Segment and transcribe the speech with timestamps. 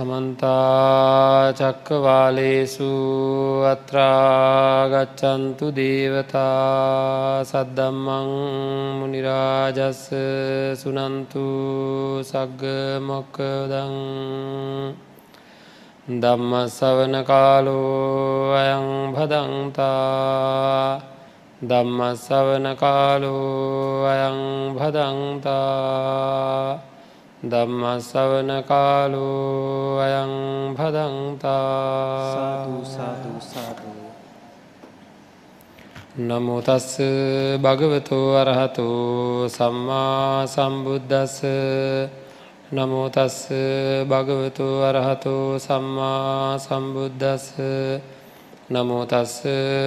[0.00, 2.88] සමන්තා චක්කවාලේසු
[3.68, 8.30] අත්‍රාගච්චන්තු දේවතා සද්දම්මං
[8.96, 10.04] මුනිරාජස්ස
[10.74, 11.44] සුනන්තු
[12.24, 12.62] සග්ග
[13.02, 13.94] මොක්කදං
[16.16, 21.00] දම්ම සවන කාලෝ අයං භදන්තා
[21.62, 24.38] දම්ම සවන කාලෝ අයං
[24.74, 25.60] භදන්තා
[27.42, 30.32] ධම්මස්සවන කාලෝ අයං
[30.74, 32.68] භදන්තා
[36.20, 37.00] නමුතස්ස
[37.58, 41.40] භගවතෝ අරහතෝ සම්මා සම්බුද්ධස්ස
[42.70, 43.48] නමුතස්ස
[44.04, 47.56] භගවතෝ අරහතෝ සම්මා සම්බුද්ධස්ස
[48.70, 49.34] නමුතස්ස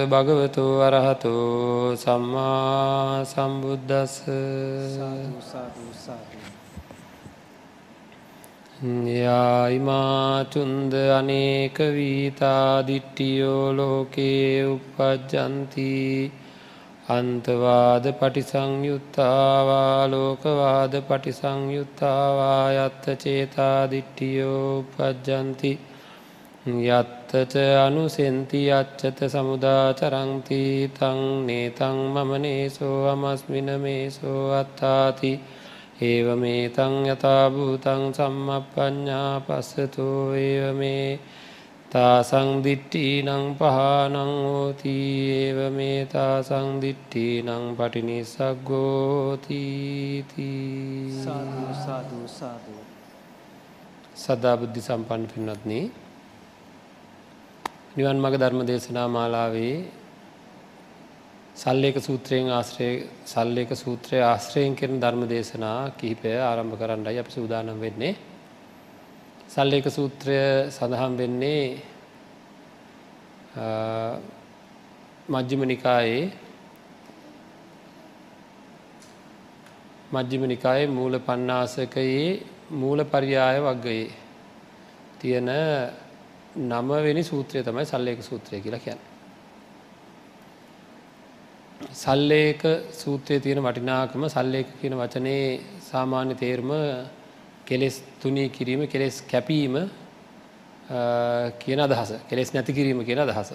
[0.06, 4.14] භගවතු අරහතෝ සම්මා සම්බුද්ධස්ස
[4.98, 6.33] සාධ
[9.16, 16.32] යායිමාචුන්ද අනේක වීතාදිට්ටියෝ ලෝකේ උපජ්ජන්ති
[17.08, 25.72] අන්තවාද පටිසංයුත්තාවා ලෝකවාද පටිසංයුත්තාවා යත්ත චේතාදිට්ටියෝ උපජ්ජන්ති
[26.66, 35.32] යත්තච අනුසෙන්ති අච්චත සමුදාචරංති තං නේතං මමනේසෝ අමස්මින මේසෝ අත්තාති
[35.96, 41.18] ඒව මේ තං යථභූතං සම්මප්පඥා පස්සතු ඒව මේ
[41.88, 44.94] තාසංදිට්ටි නං පහනං හෝති
[45.32, 48.66] ඒව මේ තාසංදිට්ටි නං පටිනිසක්ගෝතීති
[54.16, 55.72] සදා බුද්ධි සම්පන්න පින්නත්න
[57.94, 59.76] නිවන් මග ධර්ම දේශනා මාලාවේ
[61.54, 62.88] සල්ලේක සූත්‍රයෙන් ආශ්‍රය
[63.24, 68.16] සල්ලේක සූත්‍රය ආශ්‍රයෙන් කරන ධර්ම දේශනා කිහිපය ආරම්භ කරන්නයි අපි සූදානම් වෙන්නේ.
[69.48, 70.38] සල්ලේක සූත්‍රය
[70.68, 71.64] සඳහන් වෙන්නේ
[75.28, 76.26] මජ්ජිම නිකායේ
[80.12, 82.28] මජ්ජිම නිකායේ මූල පන්නාසකයේ
[82.72, 84.06] මූල පරියාය වග්ගයේ
[85.20, 85.50] තියෙන
[86.68, 89.13] නමවෙනි සූත්‍රය තමයි සල්ලේක සූත්‍රය කියලා කියන්න.
[91.92, 92.62] සල්ලේක
[92.92, 96.70] සූත්‍රයේ තියෙන වටිනාකම සල්ලේක කියන වචනේ සාමාන්‍ය තේර්ම
[97.64, 99.90] කෙලෙස් තුනී කිරීම කෙලෙස් කැපීම
[101.58, 103.52] කියන අදහස කෙලෙස් නැති කිරීම කියන අදහස.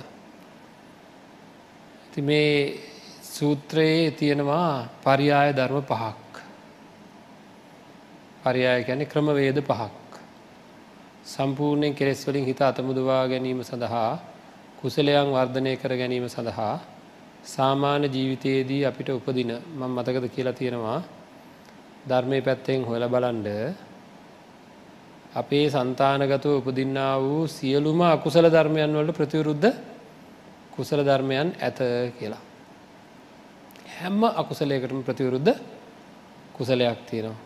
[2.12, 2.80] ති මේ
[3.24, 6.34] සූත්‍රයේ තියෙනවා පරියාය ධර්ම පහක්.
[8.44, 9.92] පරියාය ගැන ක්‍රමවේද පහක්.
[11.26, 14.20] සම්පූර්ණයෙන් කෙලෙස් වලින් හිත අතමුදවා ගැනීම සඳහා
[14.78, 16.99] කුසලයන් වර්ධනය කර ගැනීම සඳහා
[17.46, 21.00] සාමාන්‍ය ජීවිතයේදී අපිට උපදින මං මතකද කියලා තියෙනවා
[22.06, 23.48] ධර්මය පැත්තෙන් හොල බලන්ඩ
[25.34, 29.70] අපේ සන්තානගතව උපදින්නා වූ සියලුම අකුසල ධර්මයන් වලට ප්‍රතිවරුද්ධ
[30.72, 31.80] කුසල ධර්මයන් ඇත
[32.18, 32.42] කියලා.
[33.94, 35.54] හැම්ම අකුසලයකටම ප්‍රතිවරුද්ධ
[36.54, 37.38] කුසලයක් තියෙනවා.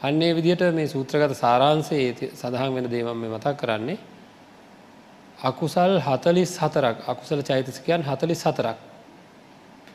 [0.00, 3.98] අන්නේ විදිහට මේ සූත්‍රගත සාරාන්සේ සඳහන් වෙන දේවම් මේ මතක් කරන්නේ
[5.40, 8.76] අකුසල් හතලිස් හතරක් අකුසල චෛතසිකයන් හතලිස් හතරක්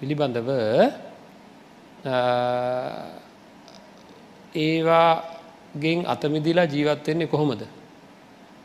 [0.01, 0.49] පිළිබඳව
[4.55, 7.61] ඒවාගෙන් අතමිදිලා ජීවත්වෙන්නේ කොහොමද.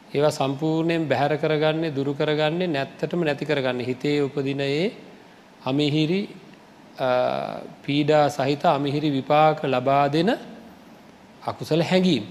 [0.09, 4.93] ඒවා සම්පූර්ණයෙන් බැහැර කරගන්නේ දුරු කරගන්නේ නැත්තටම නැති කරගන්න හිතේ උපදිනයේ
[5.63, 6.21] අමිහිරි
[7.85, 10.33] පීඩා සහිත අමිහිරි විපාක ලබා දෙන
[11.43, 12.25] අකුසල හැඟීම්.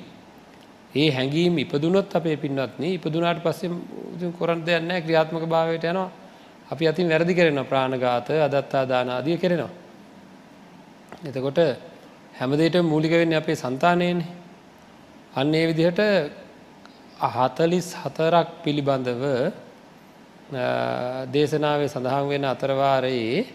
[0.96, 3.70] ඒ හැඟීම් ඉපදුනොත් අපේ පින්නත්න ඉපදුනාට පස්සෙ
[4.34, 6.25] කොරන් දෙයන්න ක්‍රියාත්මක භාවයට යනවා
[6.70, 9.74] අපි අතින් වැරදි කරෙන ප්‍රාණඝාත අදත්තා දානාදිය කෙරෙනවා.
[11.24, 11.60] එතකොට
[12.34, 14.26] හැමදේට මූලික වෙන්නේ අපේ සන්තානයනේ.
[15.34, 16.02] අන්න ඒ විදිහට
[17.18, 19.24] හතලිස් හතරක් පිළිබඳව
[21.32, 23.46] දේශනාවේ සඳහන් වෙන අතරවාරයේ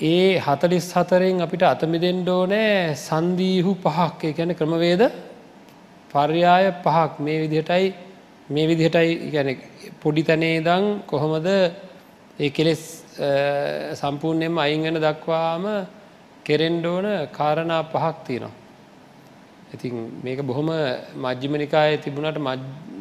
[0.00, 5.02] ඒ හතලිස් හතරෙන් අපිට අතමිදෙන්ඩ ඕනෑ සන්දීහු පහක් ගැන ක්‍රමවේද
[6.10, 7.86] පර්යාය පහක් මේ විදිහටයි
[8.48, 9.48] මේ විදිහටයි ගැන
[10.00, 12.82] පොඩි තැනේ දං කොහොමද ඒ කෙලෙස්
[13.94, 15.64] සම්පූර්ණයෙන්ම අයිංගන දක්වාම
[16.44, 18.52] කෙරෙන්ඩෝන කාරණා පහක් තියෙනවා.
[19.74, 20.70] ඉතින් මේක බොහොම
[21.16, 22.38] මජ්ජිමනිකාය තිබුණට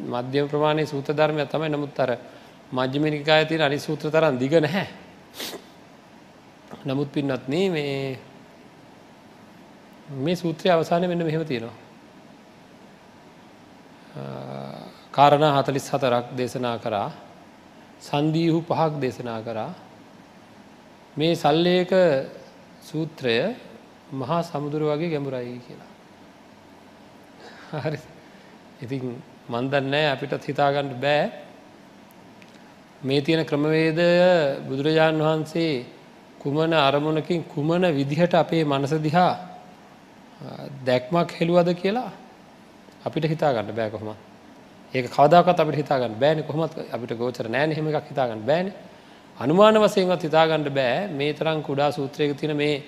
[0.06, 2.18] මධ්‍යම ප්‍රමාණය සූත ධර්මය තමයි නමුත් අර
[2.72, 4.88] මජ්ජිමනිකාය තියෙන අනි සූත්‍ර තරන් දිග නැහැ.
[6.86, 8.20] නමුත් පින්නත්න මේ
[10.10, 11.76] මේ සූත්‍රය අවසානය මෙන්න මෙහෙම තියෙනවා.
[15.18, 17.10] කාරණ හතලිස් හතරක් දේශනා කරා.
[18.00, 19.72] සන්දීහු පහක් දේශනා කරා.
[21.18, 21.92] මේ සල්ලේක
[22.84, 23.38] සූත්‍රය
[24.14, 25.92] මහා සමුදුර වගේ ගැඹුරයි කියලා.
[27.76, 28.00] හරි.
[28.84, 29.04] ඉතින්
[29.50, 31.24] මන්දන්නෑ අපිටත් හිතාගන්න බෑ.
[33.02, 34.08] මේ තියෙන ක්‍රමවේදය
[34.68, 35.86] බුදුරජාණන් වහන්සේ
[36.40, 39.34] කුමන අරමුණකින් කුමන විදිහට අපේ මනස දිහා
[40.86, 42.12] දැක්මක් හෙළුවද කියලා
[43.06, 44.27] අපිට හිතාගන්න බෑ කොහොම
[44.94, 46.44] ඒක කවදාකත් අපිට හිතාගන්න බෑනේ.
[46.44, 47.74] කොහොමත් අපිට ගෝචර නෑනේ.
[47.74, 48.74] එහෙම එකක් හිතාගන්න බෑනේ.
[49.38, 51.08] අනුමාන වශයෙන්වත් හිතාගන්න බෑ.
[51.10, 52.84] මේ තරම් කුඩා සූත්‍රයක තියෙන මේ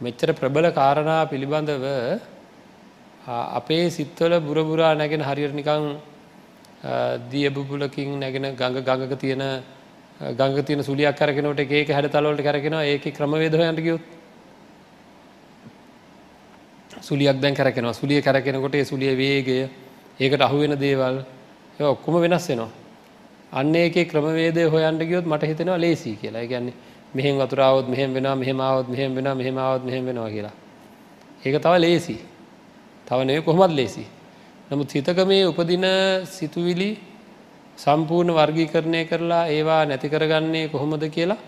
[0.00, 1.84] මෙච්චර ප්‍රබල කාරණා පිළිබඳව
[3.26, 5.98] අපේ සිත්වල බුරබුරා නැගෙන හරියට නිකං
[7.28, 9.42] දිය බුබුලකින් නැගෙන ගඟ ගඟක තියෙන
[10.20, 14.02] ගඟ තියෙන සුලියක් කරගෙනට ඒක හැඩ තලවලට කරගෙනවා ඒක ක්‍රමවේද හොයන්ට ගියොත්
[17.00, 19.68] සුලියක් දැන් කරගෙනවා සුලිය කරගෙනකොට ඒ සුලිය වේගය
[20.20, 21.16] ඒකට අහුවෙන දේවල්
[21.80, 22.70] ඒ ඔක්කොම වෙනස් වෙනවා
[23.52, 26.40] අන්න ඒකේ ක්‍රමවේදය හොයන්න ගියොත් මට හිතෙනවා ලේසි කියලා.
[26.40, 26.74] ඒ කියන්නේ
[27.14, 30.54] මෙහෙන් වතුර ආවොත් මෙහෙම වෙනවා, මෙහෙම ආවොත් මෙහෙම වෙනවා, මෙහෙම ආවොත් මෙහෙම වෙනවා කියලා.
[31.44, 32.16] ඒක තව ලේසි.
[33.06, 34.06] තව නෙවෙයි කොහොමද ලේසි.
[34.70, 35.86] නමුත් හිතක මේ උපදින
[36.26, 36.90] සිතුවිලි
[37.78, 41.38] සම්පූර්ණ වර්ගීකරණය කරලා ඒවා නැති කරගන්නේ කොහොමද කියලා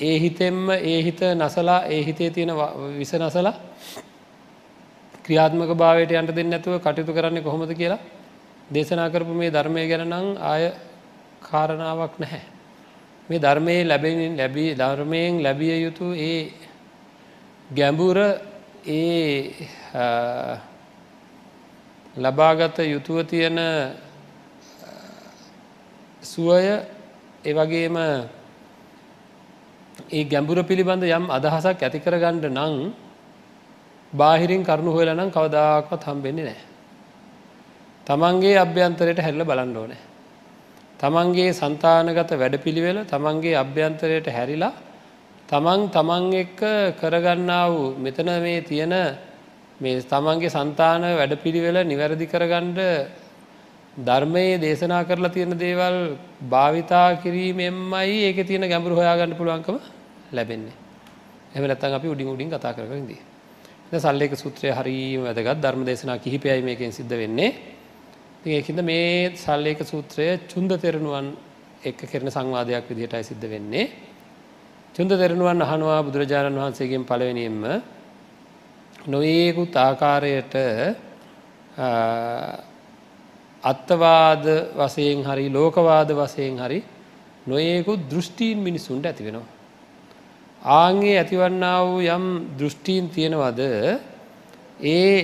[0.00, 2.52] ඒ හිතෙන්ම ඒ හිත නසලා ඒ හිතේ තියෙන
[2.98, 3.54] විස නසලා
[5.26, 7.98] ක්‍රියාත්මක භාවයට යන්න දෙන්නේ නැතුව කටයුතු කරන්නේ කොහොමද කියලා
[8.68, 10.64] දේශනා කරපු මේ ධර්මය ගැන නම් ආය
[11.42, 12.42] කාරණාවක් නැහැ.
[13.28, 16.52] මේ ධර්මයේ ලැබෙන ලැබී ධර්මයෙන් ලැබිය යුතු ඒ
[17.70, 18.18] ගැඹුර
[18.88, 19.52] ඒ
[22.16, 23.58] ලබාගත යුතුව තියෙන
[26.22, 26.62] සුවය
[27.44, 27.96] ඒ වගේම
[30.08, 32.74] ඒ ගැඹුර පිළිබඳ යම් අදහසක් ඇති කරගන්න නම්
[34.16, 36.60] බාහිරින් කරුණු හොයලනම් කවදාක්වත් හම්බෙන්නේ නෑ.
[38.06, 40.00] තමන්ගේ අභ්‍යන්තරයට හැල්ල බලන්න ඕනෑ.
[40.98, 44.72] තමන්ගේ සන්තානගත වැඩපිළිවෙල තමන්ගේ අභ්‍යන්තරයට හැරිලා
[45.48, 46.60] තමන් තමන් එක්ක
[46.96, 48.94] කරගන්නා වූ මෙතන මේ තියෙන
[49.80, 52.80] මේ තමන්ගේ සන්තාන වැඩපිළිවෙල නිවැරදි කරගණ්ඩ
[53.98, 55.96] ධර්මයේ දේශනා කරලා තියෙන දේවල්
[56.46, 59.76] භාවිතා කිරීමෙන්මයි ඒක තියෙන ගැඹුරු හොයාගන්න පුළුවන්කම
[60.32, 60.76] ලැබෙන්නේ.
[61.54, 63.35] එම නැත්තන් අපි උඩින් උඩින් කතා කරකරදී.
[63.92, 67.54] සල්ලේක සූත්‍රය හරියම වැදගත් ධර්ම දේශනා කිහිපයයි මේකෙන් සිද්ධ වෙන්නේ.
[68.44, 71.26] ඒකින්ද මේ සල්ලේක සූත්‍රය චුන්ද තෙරණුවන්
[71.82, 73.90] එක්ක කරන සංවාදයක් විදිහටයි සිද්ධ වෙන්නේ.
[74.94, 77.62] චුන්ද තෙරණුවන් අහනවා බුදුරජාණන් වහන්සේගෙන් පළවෙනියෙන්ම
[79.06, 80.54] නොයේකුත් ආකාරයට
[83.62, 84.44] අත්තවාද
[84.74, 86.82] වශයෙන් හරි ලෝකවාද වශයෙන් හරි
[87.46, 89.55] නොයෙකුත් දෘෂ්ටීන් මිනිසුන්ට ඇති වෙනවා.
[90.66, 92.24] ආන්ගේ ඇතිවන්නා වූ යම්
[92.58, 93.60] දෘෂ්ටීන් තියෙනවද
[94.82, 95.16] ඒ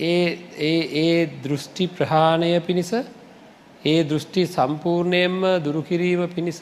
[0.00, 2.92] ඒ ඒ ඒ දෘෂ්ටි ප්‍රහාණය පිණිස
[3.84, 6.60] ඒ දෘෂ්ටි සම්පූර්ණයෙන්ම දුරුකිරීම පිණිස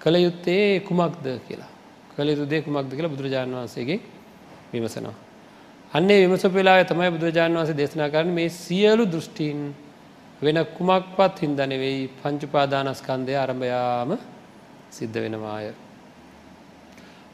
[0.00, 1.70] කළ යුත්තේ කුමක්ද කියලා
[2.10, 4.00] කළ යුතු දේ කුමක්ද කියලා බුදුරජාණන් වහන්සේගේ
[4.72, 5.14] විමසනවා.
[5.92, 9.60] අන්නේ විමසපු වෙලාවේ තමයි බුදුරජාණන් වහන්සේ දේශනා කරන්නේ මේ සියලු දෘෂ්ටීන්
[10.42, 14.10] වෙන කුමක්වත් හින්දා නෙවෙයි පංච උපාදානස්කන්ධය ආරම්භයාම
[14.90, 15.72] සිද්ධ වෙනවාය.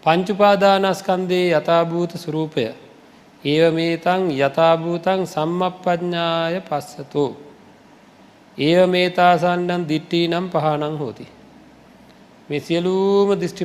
[0.03, 2.65] පංච උපාදානස්කන්ධයේ යථාභූත ස්වરૂපය
[3.45, 7.31] ඒව මේතං යථභූතං සම්මප්පඥාය පස්සතෝ.
[8.59, 11.27] ඒව මේතාසන්නන් දිට්ටී නම් පහනං හෝති.
[12.49, 13.65] මේ සියලූම දිෂ්ටි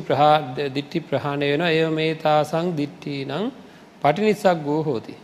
[0.74, 3.46] දිට්ටි ප්‍රහාණය වෙන ඒව මේතාසං දිට්ටී නං
[4.02, 5.14] පටිනිසක් ගෝ හෝති.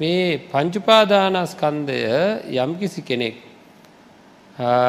[0.00, 1.98] මේ පංචුපාදානස්කන්දය
[2.56, 3.36] යම්කිසි කෙනෙක්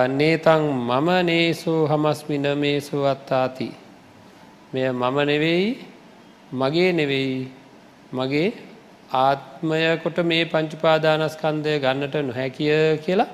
[0.10, 3.70] නේතං මම නේසෝ හමස්මින මේසෝ අත්තාති
[4.74, 5.68] මෙය මම නෙවෙයි
[6.54, 7.52] මගේ නෙවෙයි
[8.14, 8.50] මගේ
[9.12, 13.32] ආත්මයකොට මේ පංචුපාදානස්කන්දය ගන්නට නොහැකිය කියලා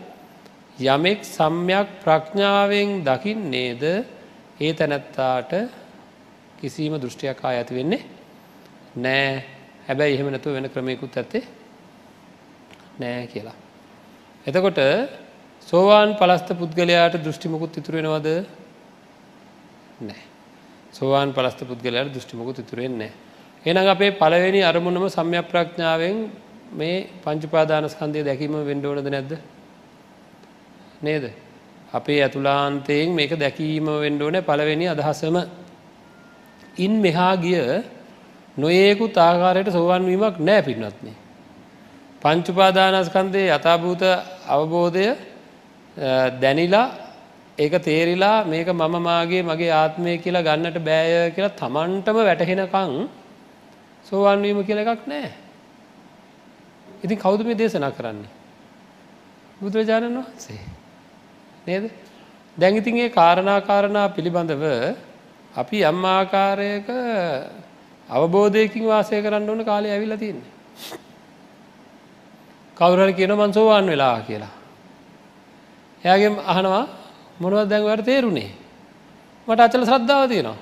[0.79, 3.83] යමෙක් සම්යක් ප්‍රඥාවෙන් දකින්නේද?
[4.59, 5.51] ඒ තැනැත්තාට
[6.59, 8.03] කිසිීම දෘෂ්ටියක් ආ ඇති වෙන්නේ
[8.95, 9.43] නෑ.
[9.88, 11.43] හැබැයි එහෙම නැතුව වෙන ක්‍රමයකුත් ඇත්තේ
[13.00, 13.57] නෑ කියලා.
[14.45, 14.79] එතකොට
[15.69, 18.27] සෝවාන් පලස්ත පුද්ගලයාට දෘෂ්ටිමකුත් ඉතුරෙනවද
[20.01, 20.21] නෑ.
[20.91, 23.11] සෝවාන් පලස්ත පුද්ගලයාට දෘෂ්ටිමකුත් ඉතුරෙන්නේ නෑ.
[23.65, 26.17] එනම් අපේ පළවෙනි අරමුණම සම්යක් ප්‍රඥාවෙන්
[26.73, 29.38] මේ පංචුපාදානස්කන්දය දැකීම වෙන්ඩ ඕනද නැද්ද?
[31.01, 31.25] නේද?
[31.93, 35.38] අපේ ඇතුලාන්තයෙන් මේක දැකීම වෙන්ඩ ඕන පළවෙනි අදහසම.
[36.77, 37.83] ඉන් මෙහා ගිය
[38.57, 41.17] නොඒකු තාකාරයට සෝවන් වීමක් නෑ පින්නත්න්නේ
[42.21, 44.03] පංචුපාදානස්කන්දේ යථභූත
[44.47, 45.28] අවබෝධය
[46.39, 46.88] දැනිලා
[47.58, 52.91] ඒක තේරිලා මේක මම මාගේ මගේ ආත්මය කියලා ගන්නට බෑය කියලා තමන්ටම වැටහෙනකං
[54.06, 55.32] සෝවාන් වීම කියලා එකක් නැහැ.
[57.03, 58.32] ඉතින් කවුද මේ දේශනා කරන්නේ?
[59.62, 60.62] බුදුරජාණන් වහන්සේ.
[61.68, 61.91] නේද?
[62.58, 64.63] දැන් ඉතින් මේ කාරණා කාරණා පිළිබඳව
[65.53, 66.88] අපි යම් ආකාරයක
[68.10, 70.51] අවබෝධයකින් වාසය කරන්න ඕන කාලය ඇවිල්ලා තියෙන්නේ.
[72.77, 74.58] කවුරහරි කියන මං සෝවාන් වෙලා කියලා.
[76.03, 76.84] එයාගේ අහනවා
[77.39, 78.51] මොනවද දැන් ඔයාලට තේරුණේ?
[79.48, 80.58] මට අචල ශ්‍රද්ධාව තියෙනවා.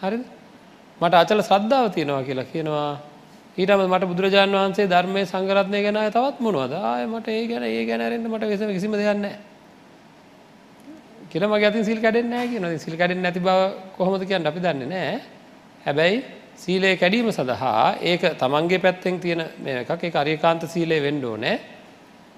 [0.00, 0.24] හරිද?
[1.00, 2.92] මට අචල ශ්‍රද්ධාව තියෙනවා කියලා කියනවා.
[3.58, 6.72] ඊටම මට බුදුරජාන් වහන්සේ ධර්මයේ සංගරත්නය ගැන තවත් මොනවද?
[6.74, 9.36] ආයේ මට ඒ ගැන ඒ ගැන අරින්න මට කිසිම දෙයක් නැහැ.
[11.30, 12.70] කියලා මගේ අතින් සීල් කැඩෙන්නේ නැහැ කියනවා.
[12.70, 13.58] ඉතින් සීල් කැඩෙන්නේ නැති බව
[13.96, 15.20] කොහොමද කියන්නේ අපි දන්නේ නැහැ.
[15.86, 16.16] හැබැයි
[16.56, 21.56] සීලය කැඩීම සඳහා ඒක තමන්ගේ පැත්තෙන් තියෙන මේ එකක් ඒක අරියකාන්ත සීලය වෙන්න ඕනේ.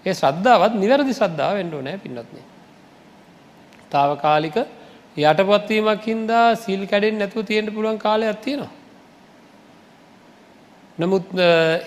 [0.07, 2.43] ඒ ශ්‍රද්ධාවත් නිවැරදි ශ්‍රද්ධාව වෙන්න ඕනේ පින්වත්නි.
[3.93, 4.57] తాවකාලික
[5.17, 8.73] යටපත් වීමක් හින්දා සීල් කැඩෙන්නේ නැතුව තියෙන්න පුළුවන් කාලයක් තියෙනවා.
[10.99, 11.27] නමුත්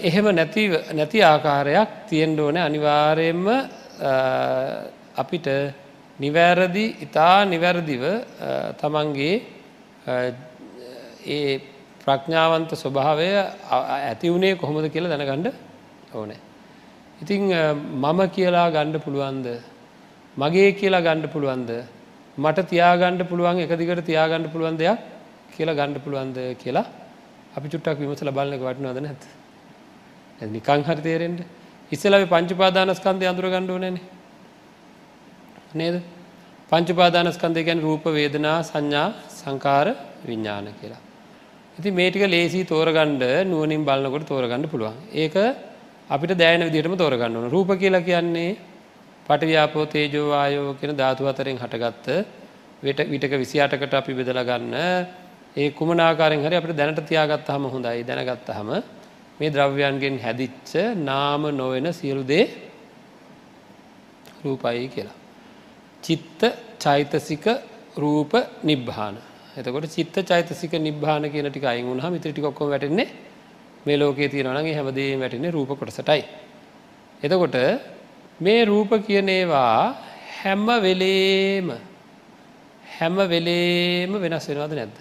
[0.02, 3.46] එහෙම නැති නැති ආකාරයක් තියෙන්න ඕනේ අනිවාර්යයෙන්ම
[5.16, 5.48] අපිට
[6.20, 8.04] නිවැරදි ඊතා නිවැරදිව
[8.82, 9.36] තමන්ගේ
[11.28, 11.62] ඒ
[12.04, 13.32] ප්‍රඥාවන්ත ස්වභාවය
[13.72, 15.52] ඇති වුණේ කොහොමද කියලා දැනගන්න
[16.14, 16.40] ඕනේ.
[17.22, 17.52] ඉතිං
[17.96, 19.48] මම කියලා ගණ්ඩ පුළුවන්ද?
[20.38, 21.72] මගේ කියලා ගණ්ඩ පුළුවන්ද?
[22.38, 25.00] මට තියාගණ්ඩ පුළුවන් එක දිගට තියාගණ්ඩ පුළුවන් දෙයක්
[25.56, 26.86] කියලා ගණ්ඩ පුළුවන්ද කියලා
[27.56, 29.24] අපි චුට්ටක් විමසල බලන්න වටනවද නැත
[30.48, 31.42] නිකං හරි තේරෙන්ට
[31.92, 34.06] ඉස්සලව පංචපාදානස්කන්දය අඳුර ගණ්ඩුව නැනේ
[35.74, 35.96] නේද?
[36.72, 39.88] පංචපාදානස්කන්දය ගැන රූප වේදනා සංඥා සංකාර
[40.24, 41.02] විඤ්ඥාන කියලා.
[41.78, 44.96] ඉති මේටික ලේසි තෝරගණ්ඩ නුවනින් බලන්නකොට තෝරගන්න පුළුවන්.
[45.14, 45.36] ඒක
[46.10, 47.50] අපිට දෑන විදිටම තෝරගන්න ඕන.
[47.50, 48.58] රූප කියලා කියන්නේ
[49.28, 52.08] පටිව්‍යාපෝ තේජෝ ආයෝ කියෙන ධාතු අතරින් හටගත්ත
[52.84, 54.74] විට විටක විසි අටකට අපි බෙදල ගන්න.
[55.56, 58.04] ඒ කුමනාකාරෙන් හරි අපිට දැනට තියාගත්ත හම හොඳයි.
[58.04, 58.70] දැනගත්ත හම
[59.40, 62.46] මේ ද්‍රව්‍යයන්ගෙන් හැදිච්ච නාම නොවෙන සියලු දේ
[64.44, 65.18] රූපයි කියලා.
[66.04, 66.42] චිත්ත
[66.80, 67.46] චෛතසික
[67.96, 69.16] රූප නිබ්භාන
[69.56, 73.08] එතකොට චිත්ත චෛතසික නිබ්භාන කියන ටික අයින් වුණාම ඉතින් ටික ඔක්කොම වැටෙන්නේ
[73.86, 76.24] මේ ලෝකයේ තියෙනවා නම් ඒ හැමදේම වැටෙන්නේ රූප කොටසටයි.
[77.24, 77.56] එතකොට
[78.42, 79.96] මේ රූප කියන ඒවා
[80.40, 81.68] හැම වෙලේම
[82.92, 84.98] හැම වෙලේම වෙනස් වෙනවද නැද්ද?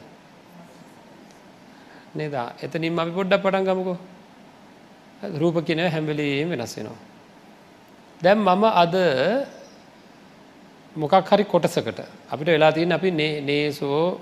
[2.15, 2.35] නේද?
[2.63, 3.99] එතනින් අපි පොඩ්ඩක් පටන් ගමුකෝ.
[5.35, 6.99] රූප කියන හැම වෙලේම වෙනස් වෙනවා.
[8.21, 8.95] දැන් මම අද
[10.97, 11.99] මොකක් හරි කොටසකට
[12.31, 14.19] අපිට වෙලා තියෙන අපි නේසෝ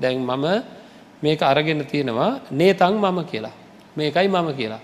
[0.00, 0.46] දැන් මම
[1.22, 3.54] මේක අරගෙන තියෙනවා නේතන් මම කියලා.
[3.96, 4.80] මේකයි මම කියලා.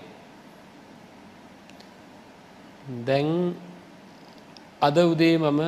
[3.07, 3.55] දැන්
[4.81, 5.61] අද උදේ මම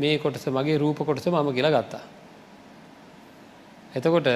[0.00, 2.04] මේ කොටස මගේ රූප කොටස මම කියලා ගත්තා.
[3.96, 4.28] එතකොට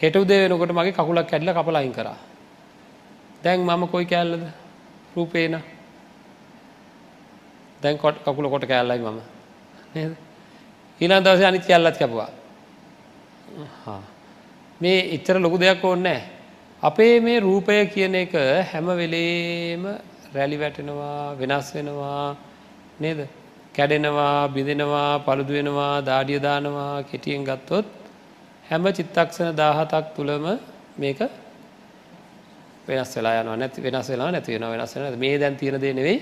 [0.00, 2.18] හෙට උදේ වෙනකොට මගේ කකුලක් කැඩලා කපලා අයින් කරා.
[3.42, 4.44] දැන් මම කොයි කෑල්ලද?
[5.16, 5.54] රූපේන
[7.82, 9.20] දැන් කොට කකුල කොට කෑල්ලයි මම.
[9.94, 10.12] නේද?
[11.00, 12.30] ඊළඟ දවසේ අනිත් කෑල්ලත් කැපුවා.
[14.80, 16.20] මේ එච්චර ලොකු දෙයක් ඕනේ
[16.82, 18.34] අපේ මේ රූපය කියන එක
[18.70, 19.82] හැම වෙලේම
[20.34, 22.36] රැලි වැටෙනවා වෙනස් වෙනවා
[23.00, 23.20] නේද?
[23.74, 27.86] කැඩෙනවා බිඳෙනවා පළුදු වෙනවා දාඩිය දානවා කෙටියෙන් ගත්තොත්
[28.70, 30.44] හැම චිත්තක්ෂණ 17ක් තුලම
[30.98, 31.20] මේක
[32.88, 33.56] වෙනස් වෙලා යනවා.
[33.56, 34.72] නැති වෙනස් වෙනවා නැති වෙනවා.
[34.74, 36.18] වෙනස් වෙනවා මේ දැන් තියෙන දේ නෙවෙයි.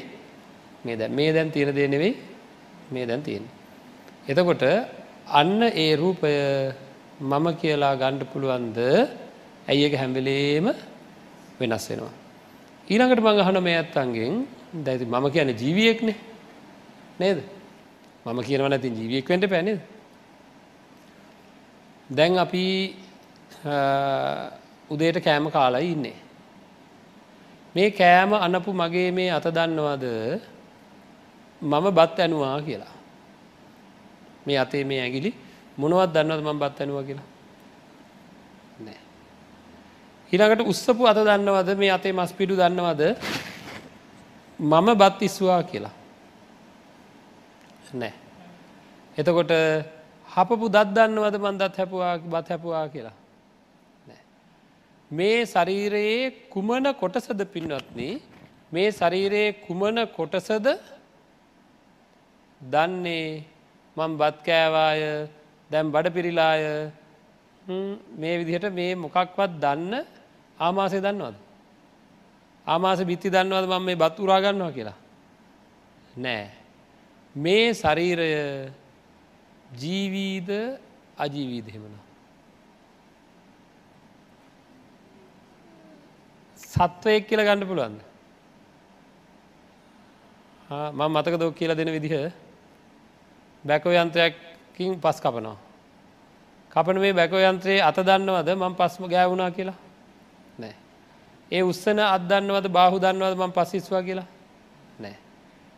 [0.85, 2.12] මේ දැන් මේ දැන් තියෙන දේ නෙවෙයි.
[2.93, 3.52] මේ දැන් තියෙන්නේ.
[4.28, 4.64] එතකොට
[5.40, 6.33] අන්න ඒ රූපය
[7.20, 8.78] මම කියලා ගන්න පුළුවන්ද?
[9.68, 10.66] ඇයි ඒක හැම වෙලේම
[11.61, 12.12] වෙනස් වෙනවා.
[12.90, 14.35] ඊළඟට මම අහන මේ අත්තන්ගෙන්
[14.85, 16.16] දැන් මම කියන්නේ ජීවියෙක්නේ.
[17.20, 17.38] නේද?
[18.26, 19.80] මම කියනවා නැතිනම් ජීවියෙක් වෙන්න බෑ නේද?
[22.11, 22.64] දැන් අපි
[24.92, 26.16] උදේට කෑම කාලා ඉන්නේ.
[27.75, 30.06] මේ කෑම අනපු මගේ මේ අත දන්නවද
[31.62, 32.94] මම බත් ඇනුවා කියලා.
[34.46, 35.30] මේ අතේ මේ ඇගිලි
[35.78, 37.26] මොනවත් දන්නවද මම බත් ඇනුවා කියලා?
[40.33, 43.02] ඊළඟට උස්සපු අත දන්නවද මේ අතේ මස් පිඩු දන්නවද
[44.61, 45.95] මම බත් ඉස්සුවා කියලා?
[47.95, 48.14] නෑ.
[49.16, 49.52] එතකොට
[50.26, 53.16] හපපු දත් දන්නවද මන් දත් හැපුවා බත් හැපුවා කියලා?
[55.11, 58.11] මේ ශරීරයේ කුමන කොටසද පින්වත්නි
[58.73, 60.66] මේ ශරීරයේ කුමන කොටසද
[62.61, 63.45] දන්නේ
[63.97, 65.02] මං බත් කෑවාය
[65.70, 66.62] දැම් බඩ පිරිලාය
[68.18, 69.94] මේ විදිහට මේ මොකක්වත් දන්න
[70.58, 71.37] ආමාසය දන්නවද.
[72.66, 74.99] ආමාස බිත්ති දන්නවද මම මේ බත් උරාගන්නවා කියලා.
[76.18, 76.50] නෑ.
[77.35, 78.30] මේ ශරීරය
[79.80, 80.50] ජීවීද
[81.18, 81.94] අජීවීද හෙමන.
[86.61, 88.00] සත්වයෙක් කියල ගණඩ පුළුවන්ද.
[90.70, 92.32] මම මතක දොක් කියලා දෙන විදිහ
[93.64, 93.92] බැකෝ
[94.76, 95.56] යන්ත්‍රයක්කින් පස් කපනවා.
[96.71, 99.75] කපන මේ බැකෝ යන්ත්‍රයේ අත දන්නවද මං පස්ම ගෑවුණා කියලා
[100.59, 100.75] නෑ.
[101.50, 104.26] ඒ උස්සන අදන්නවද බාහු දන්නවද මං පස්සිස්වා කියලා
[104.99, 105.16] නෑ.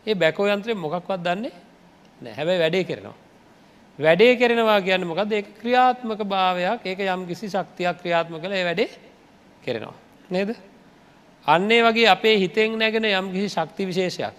[0.05, 1.53] ඒ බැකෝ යන්ත්‍රය මොකක්වත් දන්නේ
[2.21, 3.15] නෑ හැබැයි වැඩේ කරනවා.
[3.99, 8.89] වැඩේ කරනවා කියන්න මොකද ඒ ක්‍රියාත්මක භාවයක් ඒක යම් කිසි ශක්තියක් ක්‍රියාත්ම කළ ඒ වැඩේ
[9.63, 9.95] කරනවා.
[10.29, 10.55] නේද?
[11.45, 14.35] අන්නේ වගේ අපේ හිතෙන් නැගෙන යම් කිසි ශක්ති විශේෂයක්.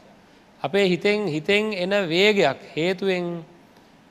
[0.63, 3.41] අපේ හිතෙන් හිතෙන් එන වේගයක් හේතුවෙන්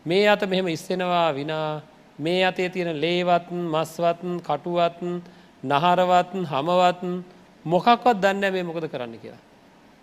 [0.06, 1.82] මේ අත මෙහෙම ඉස්සෙනවා විනා
[2.20, 5.00] මේ අතේ තියෙන ලේවත් මස්වත් කටුවත්
[5.64, 7.02] නහරවත් හමවත්
[7.66, 9.44] මොකක්වත් දන්න මේ මොකද කරන්න කියලා.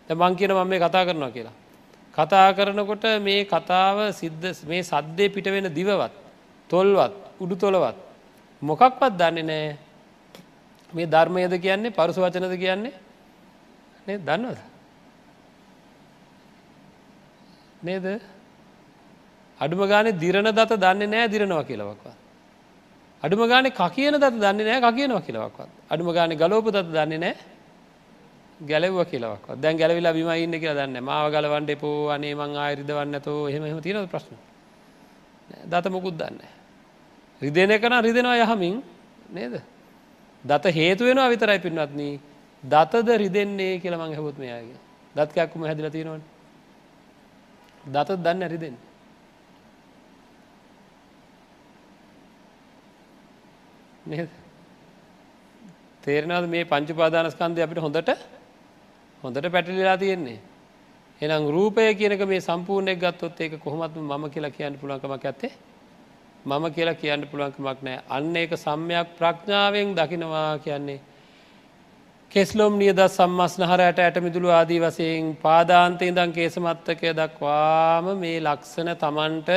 [0.09, 1.57] මං කියන මම මේ කතා කරනවා කියලා.
[2.15, 6.13] කතා කරනකොට මේ කතාව සිද්ධ මේ සද්දේ පිට වෙන දිවවත්
[6.71, 7.97] තොල්වත් උඩු තොලවත්
[8.63, 9.77] මොකක්වත් දන්නේ නෑ
[10.93, 12.95] මේ ධර්මයද කියන්නේ පරුස වචනද කියන්නේ?
[14.07, 14.59] නේ දන්නවද?
[17.83, 18.36] නේද?
[19.61, 22.17] අඩුම ගානේ දිරණ දත දන්නේ නෑ දිරනවා කියලවක්වත්
[23.23, 27.37] අඩුම ගානේ කකියන දත දන්නේ නෑ කකියනවා කියලවක්වත් අඩුම ගානේ ගලෝප දත දන්නේ නෑ
[28.61, 33.49] ගැලව කියලවක් දැන් ගැලවිලා බිම ඉන්න කියලා දන්න මාව ගලවන්ඩ එපෝ අනේ මං ආයරිදවන්න තෝ
[33.49, 34.37] එහෙම එහෙම තියෙන ප්‍රශ්න?
[35.65, 36.41] දත මොකුත් දන්න
[37.43, 38.83] රිදෙන කන රිදෙනවා යහමින්
[39.31, 39.61] නේද?
[40.45, 42.01] දත හේතු වෙනවා විතරයි පින්වත්න.
[42.63, 44.79] දතද රිදෙන්නේ කියලා මං හැබොත් මෙයාගේ.
[45.15, 46.23] දත්කයක්කුම හැදිල තියෙනවන.
[47.85, 48.77] දතත් දන්න ඇරිදෙන්
[54.07, 54.29] නේද?
[56.03, 58.11] තේරෙනවද මේ පංචුපාදානස්කන්දය අපිට හොඳට?
[59.23, 60.39] හොඳට පැටලිලා තියෙන්නේ.
[61.21, 65.53] එනම් රූපය කියනක මේ සම්පූර්ණයක් ගත්තොත් ඒක කොහොමත් මම කියලා කියන්න පුළුවන්කමක් ඇත්තේ
[66.45, 71.01] මම කියලා කියන්න පුළුවන්කමක් නෑ අන්න ඒක සම්යක් ප්‍රඥාවෙන් දකිනවා කියන්නේ.
[72.31, 79.51] කෙස්ලොම් නියද සම්මස්නහරයට ඇටමිදුළු ආදී වසයෙන් පාදාන්තය දං කේසමත්තකය දක්වාම මේ ලක්ෂණ තමන්ට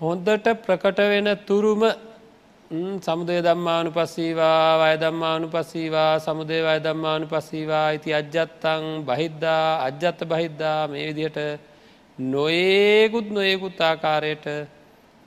[0.00, 1.82] හොඳට ප්‍රකට වෙන තුරුම
[2.70, 10.80] සමුදය දම්මානු පස්සීවා වය දම්මානු පස්සීවා සමුදේ වය දම්මානු පස්සීවා ඉති අජ්ජත්තං බහිද්දා අජ්ජත්ත බහිද්දා
[10.86, 11.38] මේ විදිහට
[12.18, 14.46] නොඒකුත් නොයෙකුත් ආකාරයට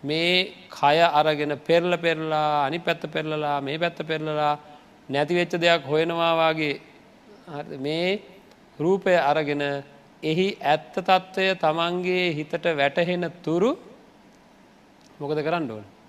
[0.04, 4.54] මේ කය අරගෙන පෙරල පෙරලා අනි පැත්ත පෙරලලා මේ පැත්ත පෙරලලා
[5.10, 6.76] නැතිවෙච්ච දෙයක් හොයෙනවාවාගේ
[7.80, 8.22] මේ
[8.80, 9.64] රූපය අරගෙන
[10.24, 13.72] එහි ඇත්ත තත්ත්වය තමන්ගේ හිතට වැටහෙන තුරු
[15.20, 16.01] මොකද කරන්න ඕන?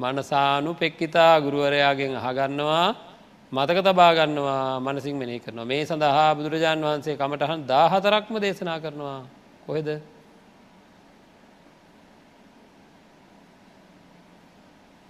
[0.00, 3.10] මනසානු පෙක්කිතා ගුරුවරයාගෙන් අහගන්නවා
[3.52, 5.64] මතක තබාගන්නවා මනසිං මෙනි කරනවා.
[5.64, 9.20] මේ සඳහා බුදුරජාණන් වහන්සේ කමටහන් දාහතරක්ම දේශනා කරනවා.
[9.66, 9.88] කොහෙද?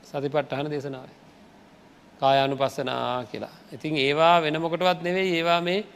[0.03, 1.09] සතිපට්ටහන දේශනාව.
[2.21, 3.55] කායානු පස්සනා කියලා.
[3.73, 5.87] ඉතින් ඒවා වෙනමොකටවත් නෙවෙයි ඒවා මේ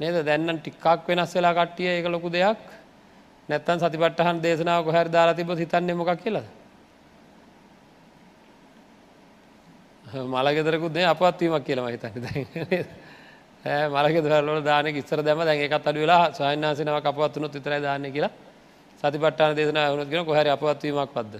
[0.00, 0.16] නේද?
[0.20, 2.60] දැන්නන් ටික්කක් වෙනස් වෙලා කට්ටිය එක ලොකු දෙයක්.
[3.48, 6.61] නැත්තන් සතිපට්ටහන් දේශනාව කොහැර දාලා තිබ හිතන්නේ මොකක් කියලා
[10.34, 12.24] මලගෙදරකුත් දෙ අපත්වීමක් කියලම හිතන්න.
[13.64, 18.32] දැ මලගෙදරල දාන ඉස්සර දැම දැන් එකත් අඩු වෙලා සයන්නාසනව අපත්වනුත් විතර දාන්න කියලා
[18.98, 21.34] සතිපට්ටාන දේශන වුණත් කියෙන කොහැර අපත්වීමක් පද්ද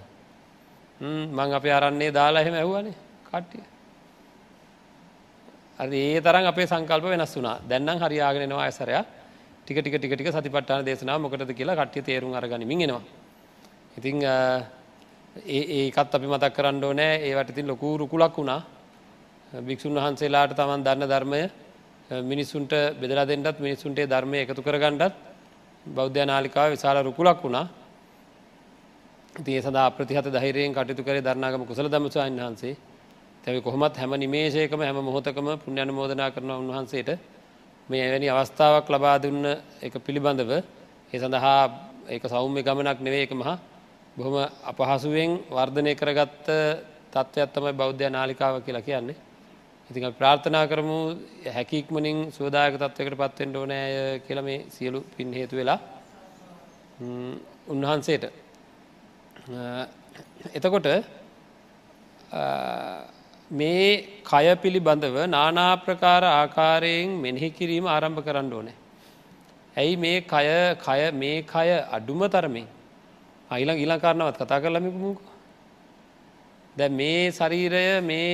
[1.01, 2.95] මං අප අරන්නේ දාලා එහෙම ඇහුවනේ.
[3.27, 3.65] කට්ටිය.
[5.81, 8.95] ඒ තරම් අපේ සංකල්ප වෙනස් වුනා දැන්නම් හරියාගෙනවා ඇසරය
[9.63, 13.03] ටික ටික ටික ටික සතිපට්ටාන දේශනාව මොකටද කියලා කට්ටිය තේරුම් අරගනිමින් එනවා.
[13.97, 14.17] ඉතිං
[15.37, 17.21] ඒකත් අපි මතක් කරන්න ඕනෑ.
[17.23, 18.63] ඒවට ඉතින් ලොකු රුකුලක් වුණා.
[19.53, 21.41] භික්‍ෂූන් වහන්සේලාට තමන් දන්න ධර්මය
[22.23, 25.15] මිනිස්සුන්ට බෙදලා දෙන්නත් මිනිස්සුන්ටේ ධර්මය එකතු කරගන්නඩත්
[25.87, 27.69] බෞද්ධ නාලිකාව විශාල රුකුලක් වුණා.
[29.37, 32.77] තිය සදා ප්‍රතිහත දහිරයෙන් කටයුතු කරේ දරනාගම කුසල දමසාන් වහන්සේ.
[33.45, 37.19] තැවි කොහොමත් හැම නිමේශයකම හැම මොහොතකම පුුණ්‍යන මෝදනා කරන උන්වහන්සේට.
[37.89, 39.45] මේ එවැනි අවස්ථාවක් ලබා දුන්න
[39.81, 40.51] එක පිළිබඳව
[41.13, 41.61] ඒ සඳහා
[42.07, 43.72] ඒක සෞම්‍ය ගමනක් නෙවේ එක මහා
[44.17, 46.49] බොහොම අපහසුවෙන් වර්ධනය කරගත්ත
[47.13, 49.17] තත්ත්වයක් තමයි බෞද්ධ නාලිකාව කියලා කියන්නේ.
[49.91, 50.99] ඉතින් ප්‍රාර්ථනා කරමු
[51.49, 55.79] හැකික්මනින් සෝදායක තත්වයකට පත්වෙන්ට ඕනෑය කියල මේ සියලු පින් හේතු වෙලා
[57.69, 58.25] උන්වහන්සේට.
[60.55, 60.87] එතකොට
[63.51, 63.89] මේ
[64.25, 68.77] කය පිළිබඳව නානාප්‍රකාර ආකාරයෙන් මෙනෙහි කිරීම ආරම්භ කරන්න ඕනේ.
[69.77, 70.47] ඇයි මේ කය
[70.79, 72.67] කය මේ කය අඩුම තරමින්
[73.53, 75.21] අයිලං ඊලංකාරණවත් කතා කරලමිමුක
[76.77, 78.31] දැ මේ ශරීරය මේ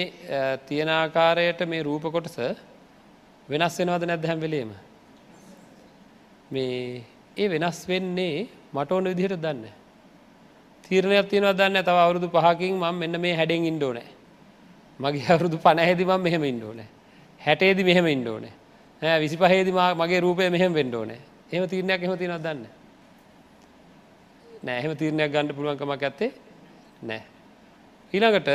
[0.66, 2.36] තියෙනාකාරයට මේ රූප කොටස
[3.48, 4.70] වෙනස් වෙනවද නැද හැම්වෙලේම
[6.50, 7.02] මේ
[7.36, 9.64] ඒ වෙනස් වෙන්නේ මට ඕන විදිහට දන්න
[10.84, 14.08] තීරණයක් තියෙනව දන්න තව අවුරුදු පහකින් මම මෙන්න මේ හැඩෙන් ඉන්ඩෝනෑ
[15.00, 16.88] මගේ අවුරුදු පණහැදි මම මෙහෙම ඉන්ඩෝනෑ
[17.40, 21.20] හැටේදි මෙහෙම ඉන්ඩෝනෑ විසි පහේදි මගේ රූපය මෙහෙම වෙන්ඩෝනෑ
[21.52, 22.77] එහම තීරණයක් එහම තිනව දන්න
[24.66, 26.30] නෑ එහෙම තීරණයක් ගණඩ පුළුවන්කමක් ඇත්තේ
[27.08, 27.22] නෑ.
[28.12, 28.50] ඊළඟට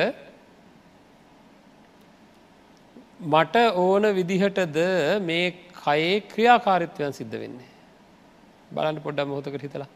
[3.33, 4.77] මට ඕන විදිහටද
[5.29, 5.45] මේ
[5.83, 7.69] කයේ ක්‍රියාකාරිත්වයන් සිද්ධ වෙන්නේ.
[8.75, 9.91] බලන්න පොඩ්ඩම් මොහොතකට හිතලා.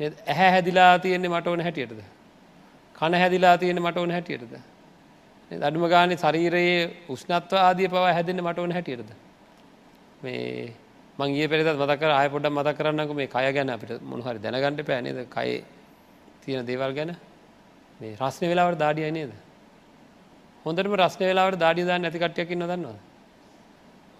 [0.00, 2.00] ඇහැ හැදිලා තියෙන්නේ මට ඕන හැටියටද.
[2.98, 4.54] කන හැදිලා තියෙන මට ඕන හැටියටද.
[5.50, 9.10] අඩුම ගානේ ශරීරයේ උෂ්ණත්ව ආදිය පවා හැදෙන්න මට ඕන හැටියටද.
[10.22, 10.72] මේ
[11.18, 14.38] මං ඊයේ පෙරේදත් මතක් කර ආයෙ පොඩ්ඩක් මතක් කරන්නම්කෝ මේ කය ගැන අපිට මොන හරි
[14.38, 15.18] දැනගන්න එපා නේද?
[15.30, 15.64] කයේ
[16.42, 17.14] තියෙන දේවල් ගැන.
[18.00, 19.32] මේ රස්නේ වෙලාවට දාඩියයි නේද?
[20.66, 22.98] හොඳටම රස්නේ වෙලාවට දාඩිය දාන්න නැති කට්ටියක් ඉන්නව දන්නවද?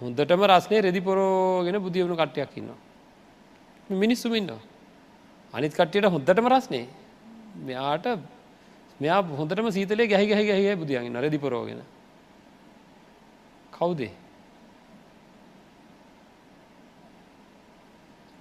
[0.01, 2.79] හොඳටම රස්නේ රෙදි පොරෝගෙන බුදියවුණු කට්ටියක් ඉන්නවා.
[3.91, 4.63] මිනිස්සුම ඉන්නවා.
[5.55, 6.87] අනිත් කට්ටියට හොඳටම රස්නේ.
[7.67, 8.07] මෙයාට
[9.01, 11.83] මෙයා හොඳටම සීතලේ ගැහි ගැහි ගැහි බුදියන් ඉන්නවා රෙදි පොරෝගෙන.
[13.73, 14.01] කවුද?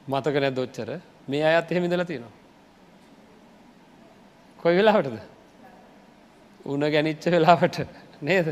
[0.07, 0.89] මතක නැද්ද ඔච්චර?
[1.27, 2.33] මේ අයත් එහෙම ඉඳලා තියෙනවා.
[4.59, 5.17] කොයි වෙලාවටද?
[6.65, 7.77] උණ ගැනිච්ච වෙලාවට
[8.21, 8.47] නේද?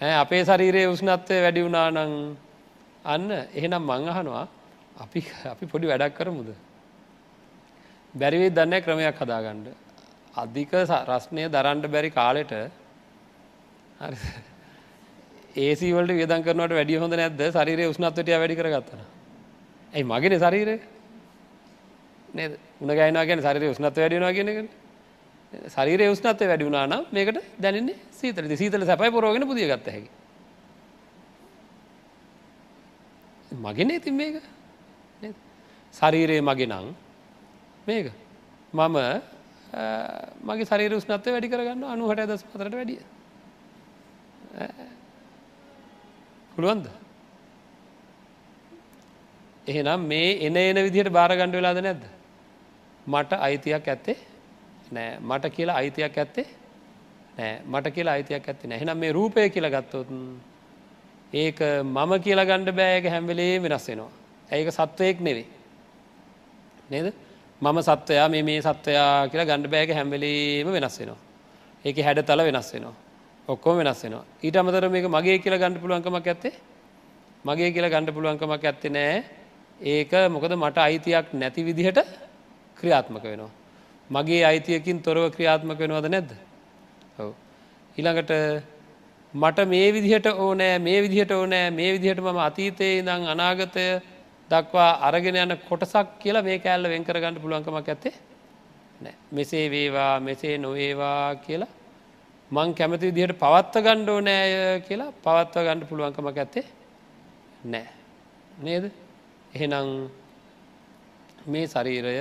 [0.00, 2.12] ඈ අපේ ශරීරයේ උෂ්ණත්වය වැඩි වුණා නම්
[3.04, 4.44] අන්න එහෙනම් මං අහනවා
[4.98, 6.48] අපි අපි පොඩි වැඩක් කරමුද?
[8.14, 9.66] බැරි වෙයි දන්නේ ක්‍රමයක් හදාගන්න.
[10.34, 10.72] අධික
[11.08, 12.52] රස්නය දරන්න බැරි කාලෙට
[14.00, 14.16] හරි
[15.64, 17.40] AC වලට වියදම් කරනවට වැඩිය හොඳ නැද්ද?
[17.50, 19.15] ශරීරයේ උෂ්ණත්වය ටික වැඩි කරගත්තා.
[19.92, 20.76] ඇයි මගේනේ ශරීරය?
[22.34, 22.52] නේද?
[22.80, 24.70] උණ ගෑනවා කියන්නේ ශරීරයේ උෂ්ණත්වය වැඩි වෙනවා කියන එකනේ.
[25.68, 28.44] ශරීරයේ උෂ්ණත්වය වැඩි වුණා නම් මේකට දැනෙන්නේ සීතල.
[28.44, 30.10] ඉතින් සීතල සැපයි පොරවගෙන පුදිය ගත්ත හැකි.
[33.66, 34.42] මගේනේ ඉතින් මේක.
[35.22, 35.34] නේද?
[35.94, 36.92] ශරීරයේ මගේ නම්
[37.86, 38.12] මේක.
[38.72, 38.98] මම
[40.44, 43.00] මගේ ශරීර උෂ්ණත්වය වැඩි කරගන්නවා 96.4ට වැඩිය.
[46.56, 46.86] පුළුවන්ද?
[49.66, 52.02] එහෙනම් මේ එන එන විදිහට බාරගන්න වෙලාද නැද්ද?
[53.06, 54.16] මට අයිතියක් ඇත්තේ
[54.92, 55.18] නෑ.
[55.20, 56.46] මට කියලා අයිතියක් ඇත්තේ
[57.38, 57.60] නෑ.
[57.66, 58.78] මට කියලා අයිතියක් ඇත්තේ නෑ.
[58.78, 60.08] එහෙනම් මේ රූපය කියලා ගත්තොත්
[61.32, 62.96] ඒක මම කියලා ගන්න බෑ.
[62.98, 64.10] ඒක හැම වෙලේම වෙනස් වෙනවා.
[64.52, 65.46] ඒක සත්වයක් නෙවෙයි.
[66.90, 67.12] නේද?
[67.60, 69.82] මම සත්වයා මේ මේ සත්වයා කියලා ගන්න බෑ.
[69.82, 71.18] ඒක හැම වෙලේම වෙනස් වෙනවා.
[71.84, 72.94] ඒකේ හැඩතල වෙනස් වෙනවා.
[73.48, 74.24] ඔක්කොම වෙනස් වෙනවා.
[74.42, 76.54] ඊට අමතරව මේක මගේ කියලා ගන්න පුළුවන්කමක් ඇත්තේ
[77.44, 79.18] මගේ කියලා ගන්න පුළුවන්කමක් ඇත්තේ නෑ.
[79.80, 81.98] ඒක මොකද මට අයිතියක් නැති විදිහට
[82.76, 83.50] ක්‍රියාත්මක වෙනවා.
[84.10, 86.30] මගේ අයිතියකින් තොරව ක්‍රියාත්මක වෙනවද නැද්ද.
[87.18, 87.34] ඔව.
[87.96, 88.32] ඊළඟට
[89.34, 94.00] මට මේ විදිහට ඕනෑ මේ විදිහට ඕනෑ මේ විදිහට මම අතීතයේ ඉඳං අනාගතය
[94.50, 98.14] දක්වා අරගෙන යන කොටසක් කියලා මේ කෑල්ල වෙන් කරගන්න පුළුවන්කමක් ඇත්තේ
[99.00, 101.72] නෑ මෙසේ වේවා මෙසේ නොවේවා කියලා
[102.50, 106.64] මං කැමති විදිහට පවත්ව ගණ්ඩ ඕනෑය කියලා පවත්ව ගණ්ඩ පුළුවන්කමක් ඇත්තේ
[107.66, 107.88] නෑ
[108.60, 108.84] නේද
[109.56, 109.90] එහෙනම්
[111.46, 112.14] මේ ශරීරය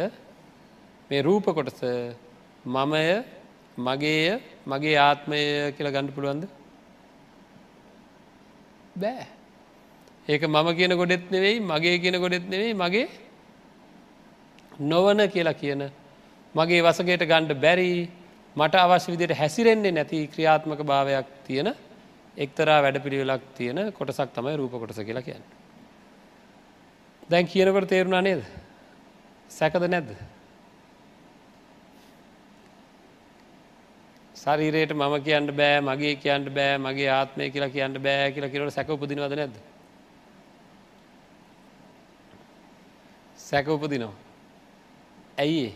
[1.10, 1.82] මේ රූප කොටස
[2.68, 3.06] මමය
[3.78, 5.40] මගේය මගේ ආත්මය
[5.76, 6.44] කියලා ගණඩ පුළුවන්ද
[8.96, 9.26] බෑ
[10.28, 13.08] ඒක මම කියන ගොඩෙත් නෙවෙයි මගේ කියන ගොඩෙත් නෙවෙයි මගේ
[14.84, 15.84] නොවන කියලා කියන
[16.56, 17.90] මගේ වසගේට ගණ්ඩ බැරි
[18.56, 21.70] මට අවශ්‍ය විදියට හැසිරෙන්නේ නැති ක්‍රියාත්මක භාවයක් තියෙන
[22.38, 25.44] එක්තරා වැඩ පිළිවෙලක් තියෙන කොටසක් තමයි රූප කොටස කියලා කියන්න.
[27.30, 28.44] දැන් කියනකොට තේරුණා නේද?
[29.50, 30.10] සැකද නැද්ද?
[34.36, 38.90] ශරීරයට මම කියන්න බෑ, මගේ කියන්න බෑ, මගේ ආත්මය කියලා කියන්න බෑ කියලා කියනකොට සැක
[38.90, 39.58] උපදිනවද නැද්ද?
[43.38, 44.14] සැක උපදිනවා.
[45.38, 45.74] ඇයි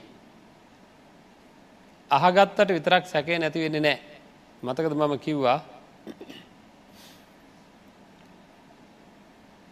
[2.12, 4.20] අහගත්තට විතරක් සැකේ නැති වෙන්නේ නැහැ.
[4.64, 5.60] මතකද මම කිව්වා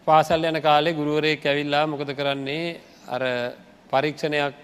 [0.08, 3.22] පාසල් යන කාලේ ගුරුවරයෙක් ඇවිල්ලා මොකද කරන්නේ අර
[3.90, 4.54] පරීක්ෂණයක්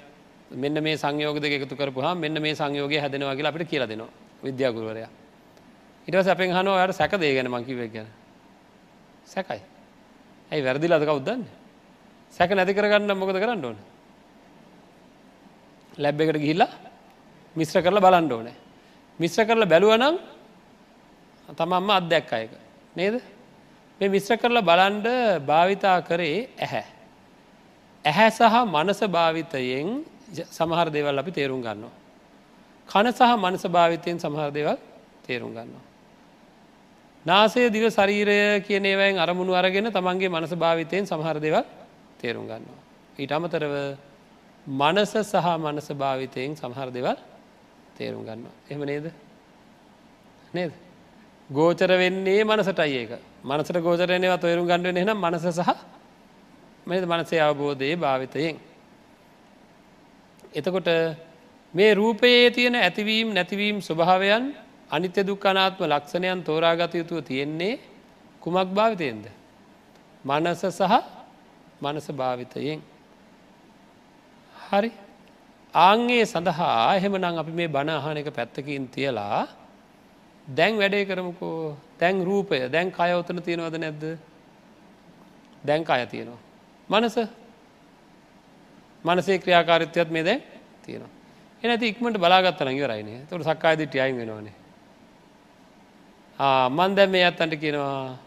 [0.53, 4.73] මෙන්න මේ සංයෝග දෙක එකතු කරපුහා මෙන්න මේ සංයෝගය හැදෙනවා කියලා අපිට කියලා දෙනවා විද්‍යා
[4.73, 5.11] ගුරුවරයා.
[6.09, 8.09] ඊට පස්සේ අපෙන් අහනවා ඔයාලට සැක දෙය ගැන මං කිව්වේ ගැන.
[9.27, 9.61] සැකයි.
[10.51, 11.53] ඇයි වැරදිලාද කවුද දන්නේ?
[12.33, 13.85] සැක නැති කරගන්න මොකද කරන්න ඕනේ?
[15.99, 16.73] ලැබ් එකට ගිහිල්ලා
[17.57, 18.57] මිශ්‍ර කරලා බලන්න ඕනේ.
[19.19, 20.17] මිශ්‍ර කරලා බැලුවා නම්
[21.53, 22.53] තමන්ම අත්දැක්ක එක.
[22.97, 23.21] නේද?
[24.01, 25.09] මේ මිශ්‍ර කරලා බලන්ඩ
[25.43, 26.85] භාවිතා කරේ ඇහැ.
[28.05, 30.05] ඇහැ සහ මනස භාවිතයෙන්
[30.51, 31.95] සමහර දේවල් අපි තේරුම් ගන්නවා.
[32.89, 34.79] කන සහ මනස භාවිතයෙන් සමහර දේවල්
[35.23, 35.85] තේරුම් ගන්නවා.
[37.27, 41.65] නාසය දිව ශරීරය කියන ඒවයින් අරමුණු අරගෙන තමන්ගේ මනස භාවිතයෙන් සමහර දේවල්
[42.19, 42.81] තේරුම් ගන්නවා.
[43.19, 43.75] ඊට අමතරව
[44.67, 47.17] මනස සහ මනස භාවිතයෙන් සමහර දේවල්
[47.95, 48.55] තේරුම් ගන්නවා.
[48.71, 49.07] එහම නේද?
[50.53, 50.73] නේද?
[51.51, 55.71] ගෝචර වෙන්නේ මනසටයි ඒක මනසට ගෝචරයනවා තොයරු ගණඩුවෙන එනම් මනස සහ
[56.87, 58.57] මෙද මනසේ අවබෝධයේ භාවිතයෙන්.
[60.53, 60.89] එතකොට
[61.75, 64.45] මේ රූපයේ තියෙන ඇතිවීම් නැතිවීම් ස්වභාවයන්
[64.91, 67.81] අනිත්‍ය දුක්කනාත්ම ලක්ෂණයන් තෝරාගත යුතුව තියෙන්නේ
[68.43, 69.25] කුමක් භාවිතයෙන්ද.
[70.25, 70.93] මනස සහ
[71.83, 72.81] මනස භාවිතයෙන්.
[74.65, 74.91] හරි
[75.75, 79.41] ආංගේ සඳහා එහෙමනම් අපි මේ බණ අහන එක පැත්තකින් තියලා
[80.49, 84.05] දැන් වැඩේ කරමුකෝ තැන් රූපය දැන් කයවතන තියෙනවද නැද්ද
[85.65, 86.41] දැන් අය තියෙනවා.
[86.89, 87.17] මනස
[89.05, 90.43] මනසේ ක්‍රියාකාරිත්‍යයත් මේ දැන්
[90.83, 91.13] තියෙනවා.
[91.63, 94.55] එනති ඉක්මට බලාගත්තන ඉවරයිනේ තුට සක්කාය දිට්ටි අයින් වෙනවානේ.
[96.71, 98.19] මන් දැම් මේ ඇත්තන්ට කියනවා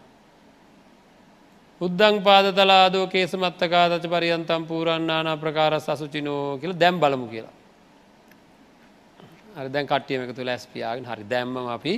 [1.80, 7.57] උද්දං පාද තලාදෝ කේසමත්තකා දච පරියන්තම් පූරන්නානා ප්‍රකාර සසුචිනෝ කියල දැම් බලමු කියලා.
[9.58, 11.94] හරි දැන් කට්ටියම එක තුළ ඇස්පියාගෙන හරි දැම්ම අපි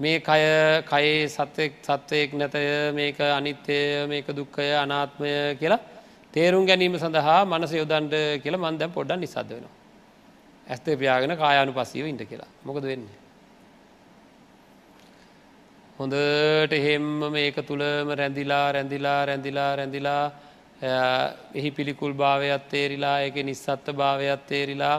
[0.00, 0.42] මේ කය
[0.84, 5.80] කයේ සත්වයෙක් සත්වයෙක් නැතය මේක අනිත්‍යය මේක දුක්කය අනාත්මය කියලා
[6.34, 9.74] තේරුම් ගැනීම සඳහා මනස යොදන්ඩ කියලා මන් දැම් පොඩ්ඩන් නිසාද වෙනවා.
[10.66, 13.18] ඇස්තේ ප්‍යාගෙන කායානු පසීව ඉට කියලා මොකද වෙන්නේ.
[15.98, 20.22] හොඳට එහෙම්ම මේක තුළම රැඳිලා රැඳිලා රැඳිලා රැඳිලා
[21.54, 24.96] එහි පිළිකුල් භාවයක් තේරිලා ඒක නිස්සත්ත භාවයක් තේරිලා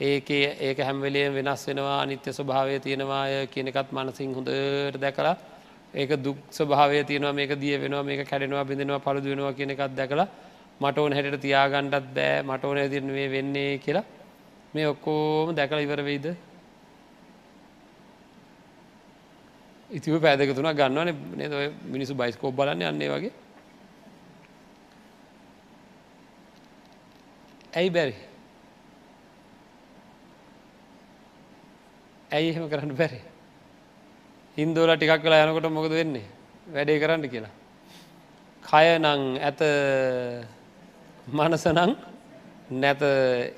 [0.00, 5.36] ඒක ඒක හැම්වෙලේ වෙනස් වෙනවා නිත්‍ය ස්වභාවය තියෙනවාය කියනකත් මනසිං හොඳට දැකලා
[5.94, 10.28] ඒක දුක් ස්වභාවය තියෙනවා මේක දිය වෙනවා මේක කැඩෙනවා බිඳෙනවා පළුදු වෙනවා කියන එකත් දැකලා
[10.80, 14.04] මට ඕන හැට තියාගණ්ඩත් බෑ මට ඕන ඇතිරන මේ වෙන්නේ කියලා
[14.74, 16.26] මේ ඔක්කෝම දැකල ඉවර වෙයිද?
[19.90, 21.54] ඉතිව පැදක තුනක් ගන්නවන නද?
[21.84, 23.32] මිනිසු බයිස්කෝප් බලන්න යන්නේ වගේ.
[27.76, 28.29] ඇයි බැරි?
[32.30, 33.20] ඇයි එහෙම කරන්න බැරි?
[34.56, 36.26] හින්දෝල ටිකක් කලා යනකොට මොකද වෙන්නේ?
[36.66, 37.52] වැඩේ කරන්න කියලා.
[38.62, 39.60] කය නං ඇත
[41.28, 41.92] මනසනං
[42.72, 43.02] නැත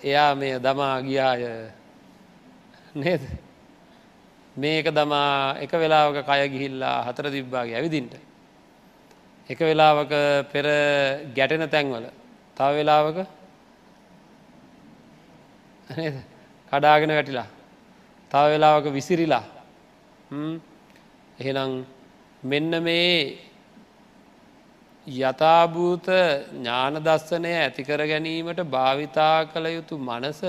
[0.04, 1.42] එයා මේ දමා ගියාය
[2.94, 3.22] නේද?
[4.56, 8.14] මේක දමා එක වෙලාවක කය ගිහිල්ලා හතර තිබ්බාගේ ඇවිදින්ට.
[9.50, 10.12] එක වෙලාවක
[10.52, 10.66] පෙර
[11.37, 12.04] ගැටෙන තැන්වල.
[12.56, 13.18] තව වෙලාවක
[16.72, 17.48] කඩාගෙන වැටිලා.
[18.32, 19.44] තව වෙලාවක විසිරිලා
[21.38, 21.72] එහෙනම්
[22.42, 23.38] මෙන්න මේ
[25.06, 26.06] යථභූත
[26.54, 30.40] ඥානදස්සනය ඇතිකර ගැනීමට භාවිතා කළ යුතු මනස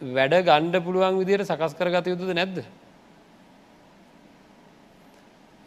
[0.00, 2.64] වැඩ ගණ්ඩ පුළුවන් විදියට සකස් කරගත යුතුද නැද්ද.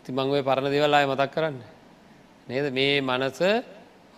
[0.06, 1.60] තිමංගුවේ පරණ දෙවල් අය මතක් කරන්න.
[2.48, 3.40] නේද මේ මනස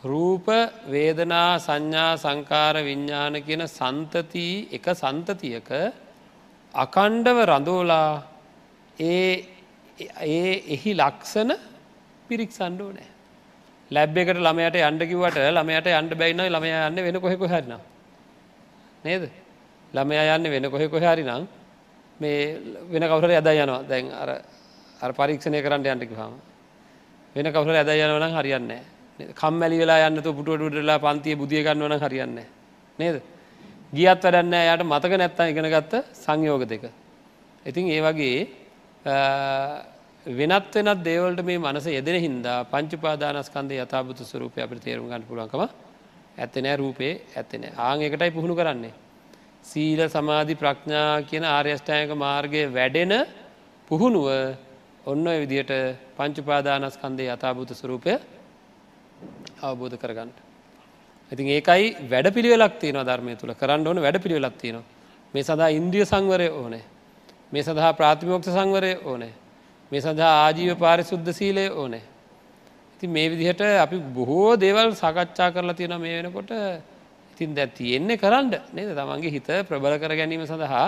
[0.03, 0.47] රූප
[0.87, 5.69] වේදනා සංඥා සංකාර විඤ්ඥාන කියන සන්තතිී එක සන්තතියක
[6.73, 8.23] අකණ්ඩව රඳෝලා
[8.99, 9.45] ඒ
[10.21, 11.51] ඒ එහි ලක්ෂණ
[12.27, 13.09] පිරික් සණ්ඩෝ නෑ
[13.91, 17.75] ලැබ් එකට ළමයට අන්ඩකිවට ළමයට අන්ඩ බැයින්න ළමය යන්න වෙන කොහෙක හැරන
[19.03, 19.29] නේද?
[19.93, 21.47] ළමයා යන්න වෙන කොහෙ කොහරි නම්
[22.19, 22.57] මේ
[22.87, 23.83] වෙන කවුර ඇද යනවා.
[23.83, 24.29] දැන් අර
[25.01, 26.33] අර පරීක්ෂණය කරන්න යන්ටකි හම
[27.35, 28.71] වෙන කවුර ඇද යනවන හරියන්න
[29.33, 32.39] කම්මැලි වෙලා යන්න පුටුවටලා පන්තිය බුදිය ගන්නවන හරියන්න
[32.99, 33.21] නේද?
[33.93, 36.83] ගියත් වැඩන්න යට මතක නැත්තා ඉගෙන ගත්ත සංයෝග දෙක.
[37.65, 38.37] ඉතින් ඒ වගේ
[40.25, 45.63] වෙනත් වෙනත් දේවල්ට මේ මනස යෙදෙන හින්දා පංචුපාදානස්කන්දය යථභුතු ස්වරූපය අපට තේරුම් ගන්න පුළුවන්කම
[46.37, 48.93] ඇත්තනෑ රූපේ ඇත්තන ආං එකටයි පුහුණු කරන්නේ.
[49.63, 53.13] සීල සමාධි ප්‍රඥා කියන ආර්යෂ්ඨායක මාර්ගය වැඩෙන
[53.89, 54.27] පුහුණුව
[55.05, 55.73] ඔන්න ඔය විදියට
[56.17, 58.13] පංචුපාදානස්කන්දේ යථභූත ස්වරූපය
[59.61, 60.50] අවබෝධ කරගන්නට.
[61.31, 64.83] ඉතින් ඒකයි වැඩ පිළිවෙලක් තියෙන ධර්මය තුළ කරන්න ඕන වැඩ පිළිවෙලක් තියෙනවා.
[65.33, 66.83] මේ සඳහා ඉන්ද්‍රිය සංවරය ඕනේ.
[67.51, 69.33] මේ සඳහා ප්‍රාතිමෝක්ෂ සංවරය ඕනේ.
[69.91, 72.03] මේ සඳහා ආජීව පාරිශුද්ධ සීලය ඕනේ.
[72.95, 76.51] ඉති මේ විදිහට අපි බොහෝ දේවල් සාකච්ඡා කරලා තියෙන මේ වෙනකොට
[77.33, 80.87] ඉතින් දැ තියෙන්නේ කරන්න නේද තමන්ගේ හිත ප්‍රබල කර ගැනීම සඳහා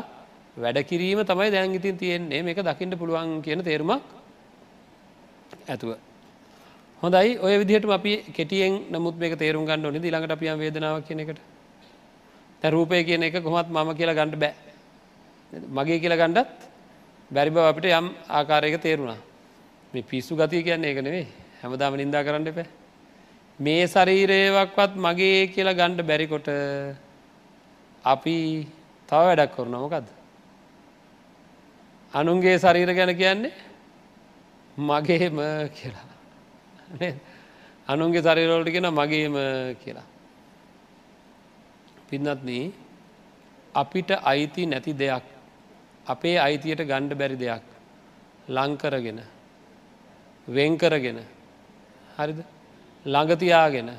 [0.57, 4.03] වැඩ කිරීම තමයි දැන් ඉතින් තියෙන්නේ මේක දකිට පුළුවන් කියන තේරුමක්
[5.67, 5.97] ඇතුව.
[7.03, 7.37] හොඳයි.
[7.37, 9.99] ඔය විදිහට අපි කෙටියෙන් නමුත් මේක තේරුම් ගන්න ඕනි.
[9.99, 11.39] ළඟට අපියම් වේදනාව කියන එකට.
[12.63, 14.53] රූපය කියන එක කොමත් මම කියලා ගණඩ බෑ.
[15.77, 16.59] මගේ කියලා ගණ්ඩත්
[17.31, 19.19] බැරිබ අපිට යම් ආකාරයක තේරුණා.
[19.93, 21.27] මේ පිස්සු ගතිය කියන්නේ එක නෙවේ
[21.61, 22.67] හැමදාම නින්දා කරන්න එපෑ.
[23.59, 26.47] මේ ශරීරයවක්වත් මගේ කියලා ගණ්ඩ බැරිකොට
[28.05, 28.37] අපි
[29.09, 30.07] තව වැඩක් කරුණ මොකක්ද.
[32.13, 33.53] අනුන්ගේ ශරීර ගැන කියන්නේ
[34.77, 35.37] මගේම
[35.75, 36.12] කියලා.
[37.87, 39.35] අනුන්ගේ ශරීරෝලට කියෙන මගේම
[39.83, 40.07] කියලා.
[42.09, 42.49] පින්නත්න
[43.75, 45.25] අපිට අයිති නැති දෙයක්
[46.05, 47.63] අපේ අයිතියට ගණ්ඩ බැරි දෙයක්
[48.49, 49.19] ලංකරගෙන
[50.47, 51.19] වෙන්කරගෙන
[52.17, 52.39] හරිද?
[53.05, 53.89] ළඟතියාගෙන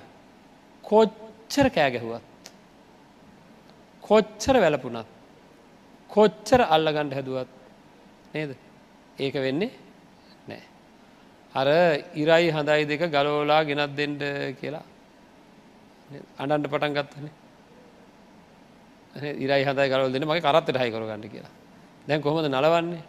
[0.84, 2.24] කොච්චර කෑගැහුවත්
[4.02, 5.08] කොච්චර වැලපුනත්
[6.10, 7.50] කොච්චර අල්ලගණ්ඩ හැදුවත්
[8.34, 8.50] නේද?
[9.18, 9.83] ඒක වෙන්නේ නෑ
[11.54, 11.66] අර
[12.14, 14.22] ඉරයි හඳයි දෙක ගලෝලා ගෙනත් දෙන්ඩ
[14.60, 14.84] කියලා.
[16.38, 17.26] අඩන්ට පටන් ගත්තන.
[19.16, 21.52] ඉරයි හඳයි ගලවල් දෙන මගේ කරත්තට හයි කරගන්න කියලා.
[22.06, 23.02] දැන් කොහොමද නලවන්නේ?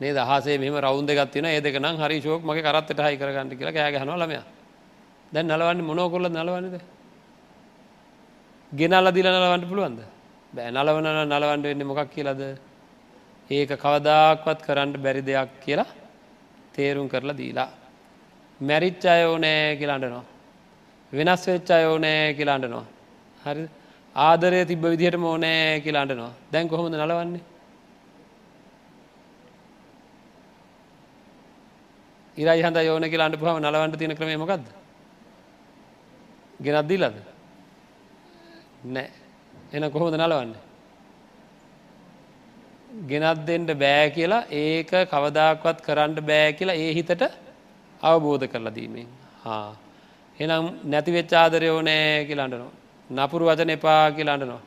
[0.00, 3.72] මේ දහසේ මෙම රවුන්ද ගත්තින ඒ දෙක නම් හරි ශෝක් මගේ කරත්තට හයි කරගන්න කියලා
[3.72, 4.38] කෑගහන ළමය.
[5.32, 6.78] දැන් නලවන්න මොනෝ කොල්ල නලවන්නද?
[8.72, 10.00] ගෙනල්ල දිල නලවන්න පුළුවන්ද?
[10.52, 12.42] බෑ නලවන නලවන්ඩ වෙන්න මොකක් කියලද?
[13.50, 15.86] ඒක කවදාක්වත් කරන්න බැරි දෙයක් කියලා
[16.74, 17.70] තේරුම් කරලා දීලා.
[18.60, 20.24] මැරිච් අයෝනෑ කියලාටනවා.
[21.12, 22.86] වෙනස් වෙච්ච අයෝනෑ කියලාටනවා.
[23.44, 23.68] හරි
[24.16, 27.44] ආදරය තිබ විදිහට මෝනෑ කියලාටනවා දැන් කොහොමද නලවන්නේ.
[32.36, 34.66] ඉරයි හඳ යෝන කියලාට පහම නලවන්ට තියෙන ක්‍රමය මොකක්ද.
[36.64, 37.16] ගෙනත් දීලද.
[38.84, 39.10] නෑ
[39.72, 40.65] එන කොහොමද නලවන්නේ.
[43.04, 47.22] ගෙනත් දෙෙන්ට බෑ කියලා ඒක කවදාක්වත් කරන්න බෑ කියලා ඒ හිතට
[48.00, 49.08] අවබෝධ කරලා දීමෙන්.
[49.44, 49.76] හා.
[50.38, 52.72] එනම් නැතිවෙච් ආදරය ඕනෑ කියලාටනවා
[53.10, 54.62] නපුරු වචන එපා කියලාටනවා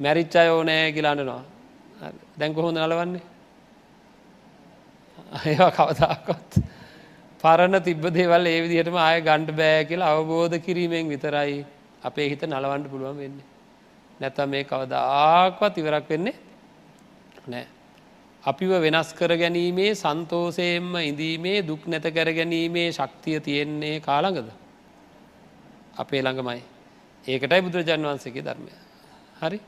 [0.00, 1.42] මැරිච්චා ඕනෑ කියලාටනවා
[2.38, 3.24] දැන් කොහොඳ නලවන්නේ?
[5.46, 6.52] ඒවා කවදාක්වත්
[7.40, 11.60] පරණ තිබ්බ දේවල් ඒ විදිහටම ආය ගණ්ඩ බෑ කියලා අවබෝධ කිරීමෙන් විතරයි
[12.02, 13.46] අපේ හිත නලවන්ඩ පුළුවන් වෙන්නේ.
[14.20, 16.36] නැතම් මේ කවදාක්වත් ඉවරක් වෙන්නේ
[17.46, 17.66] නෑ.
[18.44, 24.48] අපිව වෙනස් කර ගැනීමේ සන්තෝසයෙන්ම ඉඳීමේ දුක් නැත කර ගැනීමේ ශක්තිය තියෙන්නේ කාළඟද.
[25.96, 26.62] අපේ ළඟමයි.
[27.24, 28.72] ඒකටයි බුදුරජාන් වහන්සේගේ ධර්මය.
[29.40, 29.58] හරි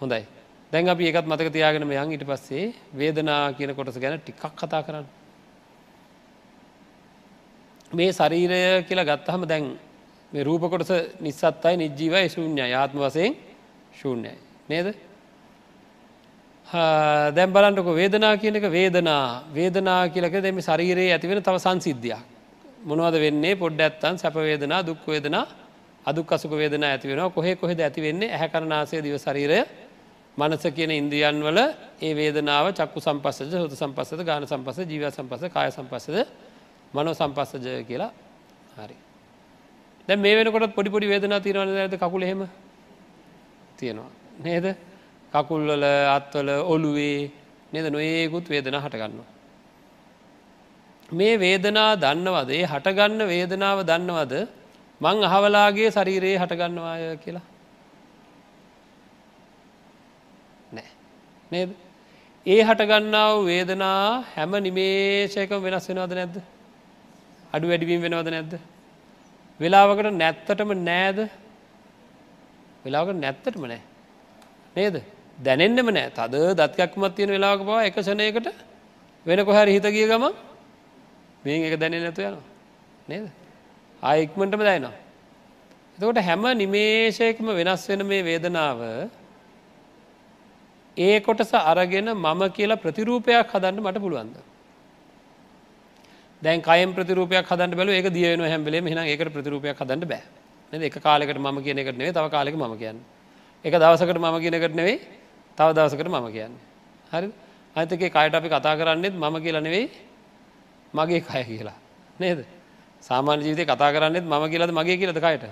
[0.00, 0.24] හොඳයි.
[0.72, 5.06] දැන් අපි ඒකත් මතක තියාගෙන යන් ඉට පස්සේ වේදනා කියන කොටස ගැන ටිකක් කතා කරන්න.
[7.90, 9.64] මේ ශරීරය කියලා ගත්තහම දැන්
[10.32, 13.34] මේ රූප කොටස නිස්සත්තයි නිජ්ජීවයි ශූන්‍ය ආත්ම වසයෙන්
[13.92, 14.36] ශූන්‍යයි.
[14.68, 14.94] නේද?
[16.72, 19.44] දැම් බලන්නක වේදනා කියන එක වේදනා.
[19.52, 22.18] වේදනා කියලක දෙම ශරීරයේ ඇතිවෙන තව සංසිද්ධයක්.
[22.84, 23.54] මොනවද වෙන්නේ?
[23.54, 25.46] පොඩ්ඩ ඇත්තන් සැපවේදනා දුක්වේදනා
[26.04, 29.60] අදුක් අසුක වේදන ඇතිවෙන කොහෙ කොහෙද ඇතිවෙන්නේ ඇහැකරනාසය දිව ශරීරය
[30.36, 31.58] මනස කියන ඉන්ද්‍රියන් වල
[32.00, 36.16] ඒ වේදනාව චක්කු සම්පස්සජ හොත සම්පස්සද ගාන සම්පස ජීව සම්පස කාය සම්පස්සද
[36.94, 38.10] මනෝ සම්පස්සජය කියලා
[38.76, 38.96] හරි.
[40.08, 42.48] දැ මේ වෙනකොට පොඩිපොඩි වේදනා තිරවන ඇද කකුල හෙම
[43.76, 44.10] තියෙනවා.
[44.40, 44.91] නේද?
[45.32, 45.84] කකුල්වල
[46.16, 47.30] අත්වල ඔළුවේ
[47.72, 47.86] නද?
[47.88, 49.30] නොඒකුත් වේදනා හටගන්නවා.
[51.12, 52.50] මේ වේදනා දන්නවද?
[52.50, 54.34] ඒ හටගන්න වේදනාව දන්නවද?
[55.00, 57.46] මං අහවලාගේ ශරීරයේ හටගන්නවාය කියලා?
[60.72, 60.90] නෑ.
[61.52, 61.70] නේද?
[62.46, 66.36] ඒ හටගන්නාව වේදනා හැම නිමේශයක වෙනස් වෙනවද නැද්ද?
[67.52, 68.52] අඩු වැඩිවීම වෙනවද නැද්ද?
[69.60, 71.18] වෙලාවකට නැත්තටම නෑද?
[72.84, 73.82] වෙලාවකට නැත්තටම නෑ.
[74.76, 75.02] නේද?
[75.42, 76.10] දැනෙන්නෙම නෑ.
[76.10, 78.48] තද දත්කක්මත් තියෙන වෙලාක පවා එක ෂණයකට
[79.26, 80.24] වෙන කොහැරි හිත ගිය ගම
[81.44, 82.44] මේ එක දැනෙන් නැතු යනවා.
[83.08, 83.26] නේද?
[84.02, 84.94] ආයික්මටම දැයිනවා
[85.94, 88.80] එතකොට හැම නිමේශයකම වෙනස් වෙන මේ වේදනාව
[90.96, 94.36] ඒ කොටස අරගෙන මම කියලා ප්‍රතිරූපයක් හදන්න මට පුළුවන්ද
[96.42, 100.22] දැන් කයම් ප්‍රතිරූපයක් හදන්න බැලු ඒක දියන හැම්බලේ මෙහන ඒකට ප්‍රතිරූපයක් හදන්න බෑ.
[100.72, 102.98] එක කාලෙකට ම කියන එකට නෙවේ තව කාලෙක ම කියන්න.
[103.64, 104.98] එක දවසකට මම කියනකට නෙවෙයි
[105.58, 106.62] තව දවසකට මම කියන්නේ.
[107.10, 107.28] හරි
[107.76, 109.90] අතකේ කයට අපි කතා කරන්නෙත් මම කියලා නෙවෙයි
[110.94, 111.76] මගේ කය කියලා.
[112.18, 112.46] නේද.
[113.02, 115.44] සාමාන්‍ය ජීවිතය කතා කරන්නෙත් මම කියලද මගේ කියලද කයට.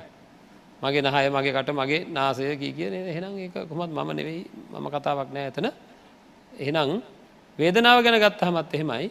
[0.82, 5.28] මගේ නහය මගේ කට මගේ නාසය කී කියන එහෙනම් ඒ කොමත් මම නෙවෙයි මම කතාවක්
[5.28, 5.68] නෑ ඇතන
[6.56, 7.02] එහෙනම්
[7.58, 9.10] වේදනාව ගැන ගත්ත හමත් එහෙමයි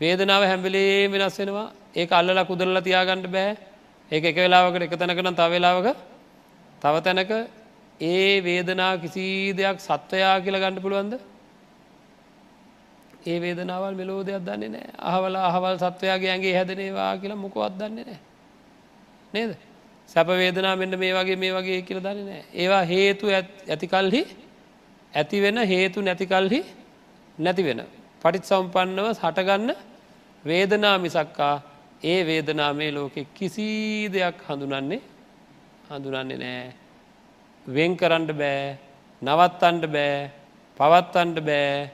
[0.00, 3.50] වේදනාව හැම්බිලේ වෙනස් වෙනවා ඒ අල්ලලා කුදරලා තියාගන්නඩ බෑ
[4.10, 5.88] ඒක එක වෙලාවකට එක තැනකනම් තවෙලාවක
[6.82, 7.32] තව තැනක
[8.02, 11.14] ඒ වේදනා කිසි දෙයක් සත්වයා කියල ගණඩ පුළුවන්ද?
[13.26, 18.20] ඒ වේදනාවල් මෙලෝ දෙයක් දන්නේ නෑ අහවල අහවල් සත්වයාගේ ඇගේ හැදනේවා කියලා මොකවත් දන්නේ නෑ
[19.34, 19.52] නේද?
[20.08, 24.22] සැප වේදනා මෙන්න මේ වගේ මේ වගේ කියල දන්නේ නෑ ඒවා හේතු ඇතිකල්හි
[25.12, 26.60] ඇති වෙන හේතු නැතිකල්හි
[27.38, 27.80] නැති වෙන.
[28.22, 29.70] පටිත් සම්පන්නව හටගන්න
[30.44, 31.56] වේදනා මිසක්කා
[32.02, 33.66] ඒ වේදනා මේ ලෝකෙ කිසි
[34.12, 35.02] දෙයක් හඳුනන්නේ
[35.88, 36.81] හඳුනන්නේ නෑ
[37.66, 38.78] වෙන් කරන්න බෑ
[39.22, 40.30] නවත්තන්ට බෑ
[40.76, 41.90] පවත්තන්ට බෑ.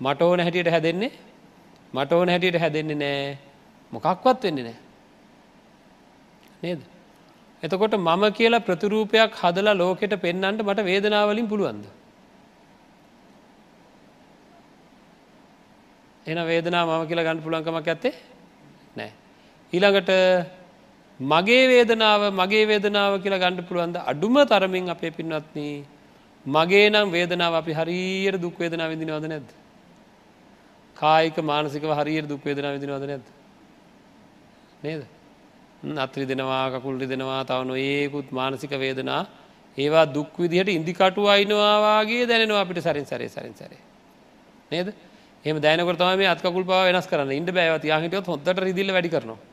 [0.00, 1.12] මට ඕන හැටියට හැදෙන්නේ
[1.94, 3.38] මට ඕන හැටියට හැදෙන්නේ නෑ.
[3.92, 4.78] මොකක්වත් වෙන්නේ නෑ.
[6.62, 6.80] නේද?
[7.62, 11.84] එතකොට මම කියලා ප්‍රතිරූපයක් හදලා ලෝකෙට පෙන්නන්ට මට වේදනාවලින් පුළුවන්ද?
[16.26, 18.14] එන වේදනා මම කියලා ගන්න පුළන්කමක් ඇත්තේ
[18.96, 19.12] නෑ.
[19.72, 20.10] ඊළඟට
[21.20, 25.84] මගේ වේදනාව මගේ වේදනාව කියලා ගණඩ පුළුවන්ද අඩුම තරමින් අපේ පින්වත්න?
[26.46, 29.62] මගේ නම් වේදනාව අපි හරියට දුක් වේදනා විඳිනවද නැද්ද.
[30.96, 33.26] කායික මානසික හරියට දුක්වේදන විදිනවද නැද?
[34.82, 35.02] නේද
[35.98, 39.26] අත්‍රි දෙනවා කකුල්රි දෙනවා තවන ඒකුත් මානසික වේදනා.
[39.78, 43.80] ඒවා දුක් විදිහට ඉදිකටු අයිනවාගේ දැනවා අපිට සරින් සරේ සරින් සරේ.
[44.70, 44.94] නේද?
[45.44, 47.32] එම දැනකට තම මේ අත්කකුල් පව වෙනස් කරන්න.
[47.32, 49.51] ඉන්න බෑවති හිටියොත් හොඳට රිදිල්ල වැඩි කරනවා.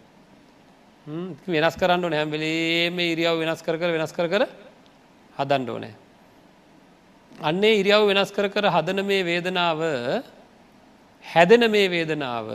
[1.53, 4.43] වෙනස් කරන්න නැම්බලේ මේ ඉරියාව වෙනස් කර කර වෙනස් කර කර
[5.37, 5.93] හදන්ඩ ඕනෑ.
[7.49, 9.79] අන්නේ ඉරියාව වෙනස් කර කර හදන මේ වේදනාව
[11.25, 12.47] හැදෙන මේ වේදනාව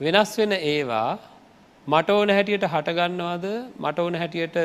[0.00, 1.18] වෙනස් වෙන ඒවා
[1.86, 3.44] මට ඕන හැටියට හටගන්නවාද
[3.82, 4.56] මට ඕන හැටියට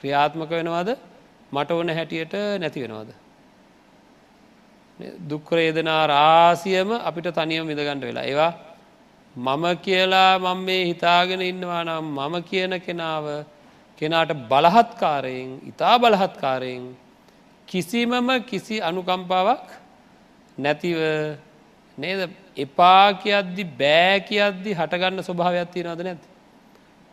[0.00, 0.88] ක්‍රියාත්මක වෙනවාද?
[1.52, 3.10] මට ඕන හැටියට නැති වෙනවාද.
[5.30, 8.28] දුක්කරේදනා රාසියම අපිට තනියම විදගණඩ වෙලා.
[8.30, 8.52] ඒවා
[9.36, 13.46] මම කියලා මම මේ හිතාගෙන ඉන්නවා නම් මම කියන කෙනාව
[13.98, 16.96] කෙනාට බලහත්කාරයෙන් ඉතා බලහත්කාරයෙන්
[17.68, 19.66] කිසිමම කිසි අනුකම්පාවක්
[20.58, 20.98] නැතිව
[21.98, 26.26] නේද එපා කියද්දි බෑ කියද්දි හටගන්න ස්වභාවයක් තියෙනවද නැති.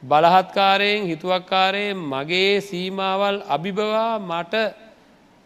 [0.04, 4.54] බලහත්කාරයෙන් හිතුවක්කාරයෙන් මගේ සීමාවල් අභිබවා මට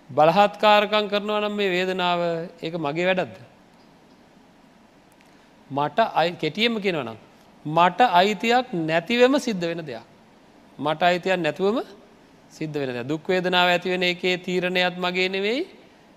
[0.09, 2.21] බලහත්කාරකං කරනවා නම් මේ වේදනාව
[2.63, 3.50] ඒක මගේ වැඩක්ද.
[5.71, 7.17] මට අයි කෙටියම කෙනවනම්.
[7.65, 10.05] මට අයිතියක් නැතිවම සිද්ධ වෙන දෙයක්.
[10.79, 11.77] මට අයිතියක් නැතුවම
[12.51, 15.67] සිද්ධ වෙන දුක්වේදනාව ඇතිවෙන එකේ තීරණයත් මගේ නෙවෙයි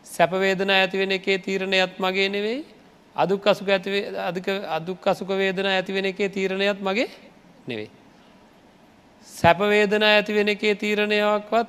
[0.06, 2.64] සැපවේදන ඇතිවෙන එකේ තීරණයත් මගේ නෙවෙයි
[3.16, 7.08] අදුක් අසුක ඇතික අදුක් අසුක වේදන ඇතිවෙන එකේ තීරණයත් මගේ
[7.66, 7.90] නෙවෙයි.
[9.28, 11.68] සැපවේදනා ඇතිවෙන එකේ තීරණයක්වත්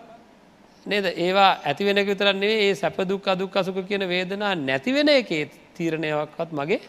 [0.86, 6.82] නේද ඒවා ඇතිවෙන විතරන්නේ ඒ සැපදුක් අදුක් අසුක කියන වේදනා නැතිවෙන එකේ තීරණයක්වත් මගේ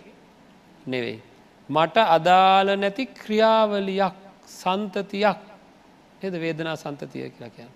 [0.87, 1.19] නෙවෙයි.
[1.69, 4.17] මට අදාළ නැති ක්‍රියාවලියක්
[4.53, 5.41] සන්තතියක්
[6.23, 7.73] එද වේදනා සන්තතිය කියලා කියන්න.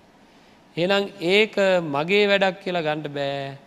[0.77, 1.55] එනම් ඒක
[1.87, 3.59] මගේ වැඩක් කියලා ගණ්ඩ බෑ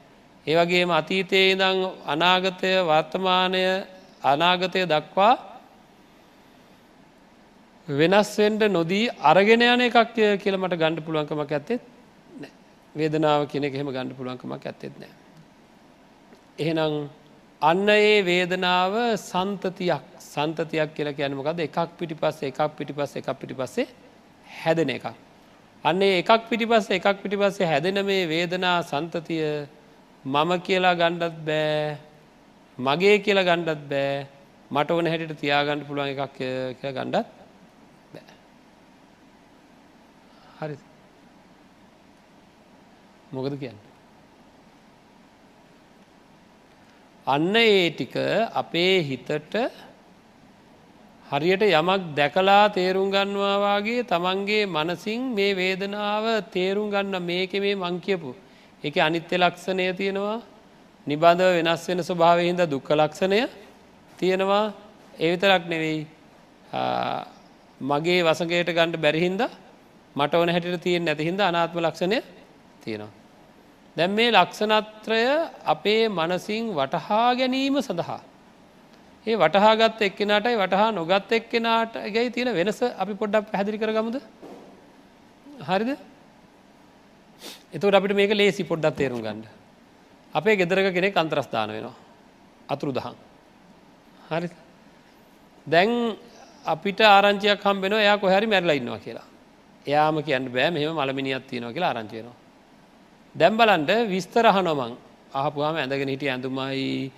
[0.46, 3.64] ඒවගේම අතීතයේ ඉදං අනාගතය වර්තමානය
[4.24, 5.34] අනාගතය දක්වා
[7.88, 11.82] වෙනස්වෙන්ට නොදී අරගෙන යන එකක් කියල මට ගණඩ පුළුවන්කමක් ඇත්තෙත්
[12.96, 15.14] වේදනාව කියන එහෙම ගණඩ පුළුවන්කමක් ඇත්තෙත් නෑ.
[16.60, 17.10] එහෙනම්
[17.70, 18.94] අන්න ඒ වේදනාව
[19.30, 23.88] සන්තතියක් සන්තතියක් කියලා කියනමකද එකක් පිටි පස්සේ එකක් පිටි පස්ස එකක් පිටි පස්සේ
[24.58, 25.06] හැදෙන එකක්.
[25.86, 29.46] අන්නේ එකක් පිටි පස්ස එකක් පිටි පස්සේ හැදෙන මේ වේදනා සන්තතිය
[30.26, 31.98] මම කියලා ගණ්ඩත් බෑ
[32.78, 34.28] මගේ කියලා ගණ්ඩත් බෑ
[34.72, 36.36] මට ඕන හැටිට තියාගණඩ පුළුවන් එකක්
[36.80, 37.28] කියලා ගණ්ඩත්
[38.14, 38.36] බෑ.
[40.60, 40.78] හරි
[43.32, 43.83] මොකද කියන්න?
[47.26, 48.16] අන්න ඒ ටික
[48.54, 49.30] අපේ හිතට
[51.26, 58.36] හරියට යමක් දැකලා තේරුම් ගන්නවාගේ තමන්ගේ මනසින් මේ වේදනාව තේරුම් ගන්න මේක මේ මං කියපු.
[58.84, 60.42] එක අනිත්‍ය ලක්ෂණය තියෙනවා.
[61.08, 63.48] නිබඳව වෙනස් වෙන ස්වභාවහින්ද දුක්ක ලක්ෂණය
[64.20, 64.74] තියෙනවා.
[65.18, 66.06] ඒවිතරක් නෙවෙයි.
[67.82, 69.42] මගේ වසගේට ගණ්ඩ බැරිහින්ද
[70.16, 72.20] මට ඕන හැටිට තියෙන් නැතිහින්ද අනාත්ම ලක්ෂණය
[72.84, 73.23] තියෙනවා.
[73.98, 75.24] දැම් මේ ලක්ෂණත්‍රය
[75.66, 78.22] අපේ මනසිං වටහා ගැනීම සඳහා.
[79.28, 84.18] ඒ වටහාගත් එක්කෙනටයි වටහා නොගත් එක්කෙනාට ගැයි තියෙන වෙනස අපි පොඩ්ඩක් පැදිරි කරගමුද
[85.62, 85.92] හරිද
[87.74, 89.46] එතුට අපිට මේක ලේසි පොඩ්ඩත් තේරුම් ගන්න.
[90.36, 91.96] අපේ ගෙදරක කෙනෙක් අන්තරස්ථාන වෙනවා.
[92.70, 93.16] අතුරු දහන්.
[94.30, 94.50] හරි
[95.68, 95.90] දැන්
[96.66, 99.28] අපිට ආරංචියක් හම්බෙන එයා කොහැරි මැරලා ඉන්නවා කියලා.
[99.86, 102.43] එයාම කියන්න බෑ මෙහම මළමිනිියත් තියෙනවා කියලා ආරංචයනවා.
[103.36, 104.94] දැම්බලන්ට විස්තරහනොමං
[105.34, 107.12] අහපුහම ඇඳගෙන හිටිය ඇඳුමයි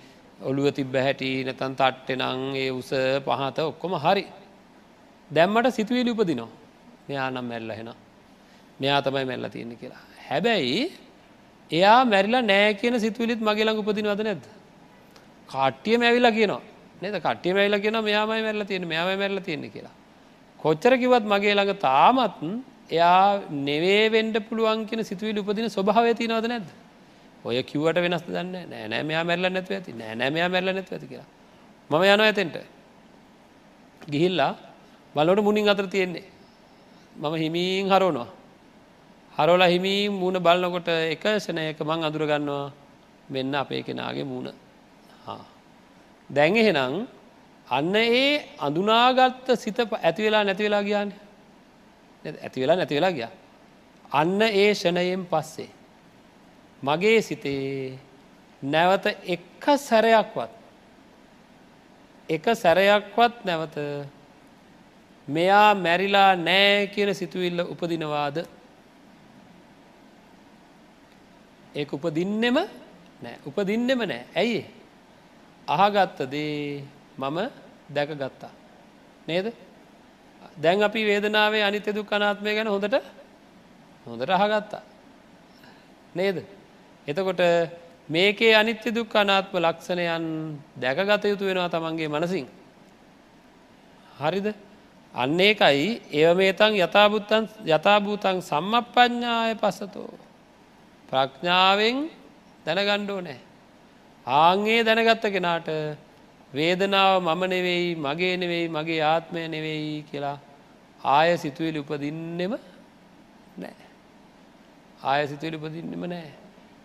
[0.48, 2.90] ඔළුව තිබ්බ හැටි නැතන් තට්ටෙනං ඒ උස
[3.26, 4.24] පහත ඔක්කොම හරි.
[5.30, 6.48] දැම්මට සිතුවේලි උපදිනවා
[7.08, 7.90] මෙයා නම් මැල්ල හෙන
[8.80, 10.02] මෙයා තමයි මැල්ල තියෙන කියලා.
[10.28, 10.78] හැබැයි
[11.70, 14.44] එයා මැරිලා නෑ කියන සිතුවිලිත් මගේලඟ උපදිනවද නැද.
[15.48, 16.62] කට්ටිය මැවිලා කියනවා
[17.02, 19.94] නද කට්ටිය මැවිලා කියන මෙයාමයි මැරල තියෙන මෙයාම මැරල තියෙන කියලා.
[20.60, 22.40] කොච්චර කිවත් මගේ ළඟ තාමත්
[22.90, 26.66] එයා නෙවේ වෙන්ඩ පුළුවන් කියෙන සිතුවිලි උපදින ස්වභාව තිනවද නැද.
[27.44, 29.92] ඔය කිවට වෙනස් දන්න නෑ මෙයා මැරල නැත්ව ඇති.
[29.92, 31.28] නෑ මෙයා මැරල නැත්ව ඇති කියලා.
[31.90, 32.56] මම යන ඇතෙන්ට
[34.10, 34.52] ගිහිල්ලා
[35.14, 36.26] බලොට මුණින් අතර තියෙන්නේ.
[37.16, 38.28] මම හිමීන් හරෝනවා
[39.34, 42.72] හරෝල හිමී මූුණ බලන්නකොට එක සනයක මං අදුරගන්නවා
[43.28, 44.54] මෙන්න අපේ කෙනාගේ මූුණ.
[46.30, 46.94] දැන් එහෙනම්
[47.68, 50.82] අන්න ඒ අඳුනාගත්ත සිත ඇතිවෙලා නැතිවෙලා
[52.26, 53.28] ගියාන ඇතිවෙලා නැතිවෙලා ගිය.
[54.12, 55.70] අන්න ඒ ෂණයෙන් පස්සේ.
[56.82, 57.98] මගේ සිතේ
[58.62, 60.52] නැවත එක්ක සැරයක්වත්
[62.28, 63.76] එක සැරයක්වත් නැවත
[65.28, 68.36] මෙයා මැරිලා නෑ කියන සිතුවිල්ල උපදිනවාද
[71.74, 72.58] ඒ උපදින්නෙම
[73.22, 74.60] නෑ උපදින්නෙම නෑ ඇයි
[75.68, 76.84] අහගත්ත දේ
[77.18, 77.38] මම
[77.88, 78.50] දැක ගත්තා.
[79.26, 79.52] නේද?
[80.56, 82.96] දැන් අපි වේදනාවේ අනිත්‍ය දුක් අනාත්මය ගැන හොඳට
[84.06, 84.82] හොඳට අහගත්තා.
[86.14, 86.44] නේද?
[87.06, 87.40] එතකොට
[88.08, 90.24] මේකේ අනිත්‍ය දුක් අනාත්ම ලක්ෂණයන්
[90.76, 92.46] දැකගත යුතු වෙනවා තමන්ගේ මනසින්.
[94.18, 94.54] හරිද?
[95.14, 100.12] අන්න ඒකයි ඒව මේතන් යථභූතන් යථභූතන් සම්මප්පඥාය පසතෝ.
[101.08, 101.96] ප්‍රඥාවෙන්
[102.66, 103.38] දැනගණ්ඩෝ නෑ.
[104.26, 105.68] ආංගේ දැනගත්ත කෙනාට
[106.52, 110.38] වේදනාව මම නෙවෙයි මගේ නෙවෙයි මගේ ආත්මය නෙවෙයි කියලා
[111.06, 112.52] ආය සිතුවලි උපදින්නෙම
[113.62, 113.76] නෑ.
[115.02, 116.30] ආය සිතුවලි උපදින්නෙම නෑ.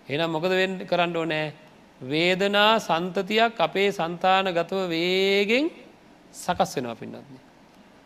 [0.09, 1.45] එනම් මොකද වෙන් කරන්න ඕනෑ
[2.01, 5.65] වේදනා සන්තතියක් අපේ සන්තාන ගතව වේගෙන්
[6.34, 7.43] සකස් වෙනවා පින්නත්න්නේ.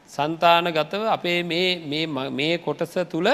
[0.10, 3.30] සන්තානගතව අපේ මේ කොටස තුළ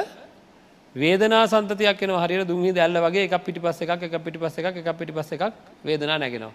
[0.95, 4.77] වේදනා සන්තතියක් එන හරි දුහි දැල්ල වගේ එක පිටි පස්ස එකක් එක පිටි පස්ස එකක්
[4.81, 5.53] එක පිටි පස්ස එකක්
[5.87, 6.53] වේදනා නැගෙනවා.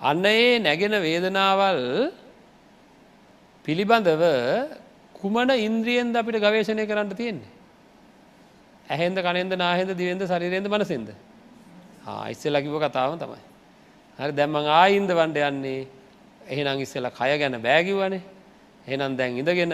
[0.00, 1.80] අන්න ඒ නැගෙන වේදනාවල්
[3.64, 4.22] පිළිබඳව
[5.20, 7.50] කුමන ඉන්ද්‍රියෙන්ද අපිට ගවේශණය කරන්න තියෙන්නේ.
[8.86, 11.14] ඇහෙන්ද කනෙන්ද නාහෙන්ද දිවෙන්ද ශරීරයෙන්ද මනසෙන්ද.
[12.30, 13.40] ඉස්සෙ ලකිව කතාව තමයි.
[14.18, 15.86] හරි දැම්මං ආයින්ද වන්ඩ යන්නේ
[16.46, 18.22] එහෙනම් ඉස්සෙලා කය ගැන බෑගිවනේ
[18.86, 19.72] එහෙනම් දැන් ඉඳගෙන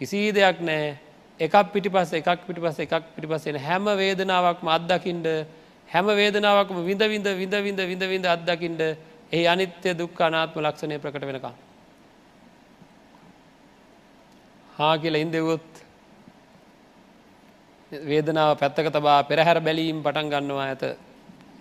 [0.00, 0.96] කිසි දෙයක් නෑ
[1.40, 5.28] එකක් පිටි පස්ස එකක් පිටි පස්ස එකක් පිටි පස්සෙන හැම වේදනාවක්ම අත්දකිින්ට
[5.88, 8.82] හැම වේදනාවක්ම විඳ විඳ විඳ විඳ විඳ විඳ අත්දකිින්ට
[9.32, 11.67] ඒ අනිත්‍ය දුක් අනාත්ම ලක්ෂණය ප්‍රකට වෙනකම්.
[14.78, 15.68] හා කියල ඉන්දෙවොත්
[17.92, 20.82] වේදනාව පැත්තක තබා පෙරහැර බැලීම් පටන් ගන්නවා ඇත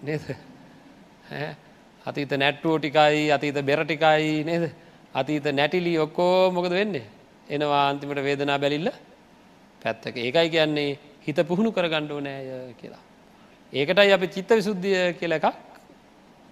[0.03, 0.26] නේද?
[2.05, 4.65] අතීත නැට්ටුවෝ ටිකයි අතීත බෙරටිකයි නේද?
[5.13, 7.05] අතීත නැටිලි ඔක්කෝ මොකද වෙන්නේ?
[7.49, 8.91] එනවා අන්තිමට වේදනා බැලිල්ල
[9.82, 10.15] පැත්තක.
[10.18, 13.01] ඒකයි කියන්නේ හිත පුහුණු කර ගණ්ඩෝ නෑය කියලා.
[13.74, 15.47] ඒකටයි අපි චිත්ත විසුද්ධිය කියල එකක්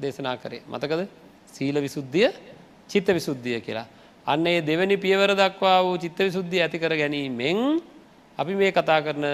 [0.01, 0.63] දේශනා කරේ.
[0.65, 1.01] මතකද?
[1.47, 2.33] සීල විසුද්ධිය
[2.89, 3.85] චිත්ත විසුද්ධිය කියලා.
[4.25, 7.59] අන්නේ දෙවැනි පියවර දක්වා වූ චිත්ත විසුද්ධිය ඇති කර ගැනීමෙන්
[8.37, 9.25] අපි මේ කතා කරන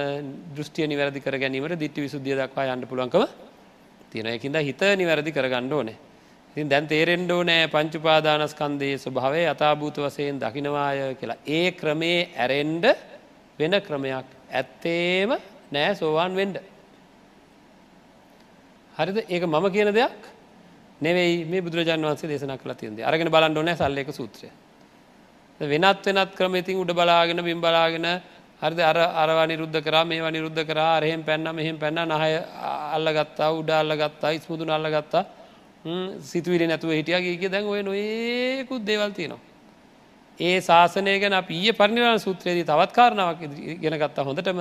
[0.54, 3.24] දෘෂ්ටිය නිවැරදි කර ගැනීමට දිට්ටි විසුද්ධිය දක්වා යන්න පුළුවන්කව
[4.10, 5.98] තියෙන එකින්ද හිත නිවැරදි කරගන්න ඕනේ
[6.56, 11.38] ඉතින් දැන් තේරෙන්ඩෝ නෑ පංචුපාදානස්කන්දයේ ස්වභාවය අතාභූත වසයෙන් දකිනවාය කියලා.
[11.48, 12.86] ඒ ක්‍රමේ ඇරෙන්ඩ
[13.60, 15.30] වෙන ක්‍රමයක් ඇත්තේම
[15.72, 16.58] නෑ සෝවාන් වෙන්ඩ.
[18.96, 20.20] හරිද ඒක මම කියන දෙයක්
[21.02, 24.52] නෙවෙයි මේ බුදුරජාන් වන්සේ දේශන කළ තියන්ද අරගෙන බලන්න ඕනෑ සල්ලක සූත්‍රය.
[25.62, 28.22] වෙනත් වෙනත් ක්‍රමතින් උඩ බලාගෙන බිම් බලාගෙන
[28.62, 28.80] හරිද?
[28.82, 32.34] අර අරවා නිරුද්ධ කරා මේවා නිරුද්ධ කරා අරහෙම පැන්න මෙහෙම පැන්න නහය
[32.96, 35.26] අල්ලගත්තා උඩ අල්ලගත්තා ඉස්මුදුන අල්ලගත්තා.
[36.22, 39.40] සිතුවිලි නැතුව හිටියගේ කිය දැන් ඔය නොඒකුත් දේවල් තියෙනවා.
[40.40, 43.42] ඒ ශාසනය ගැන අප ඊය පරිනිරාණ සූත්‍රයේදී තවත් කාරණාවක්
[43.82, 44.60] ගෙන ගත්තා හොඳටම.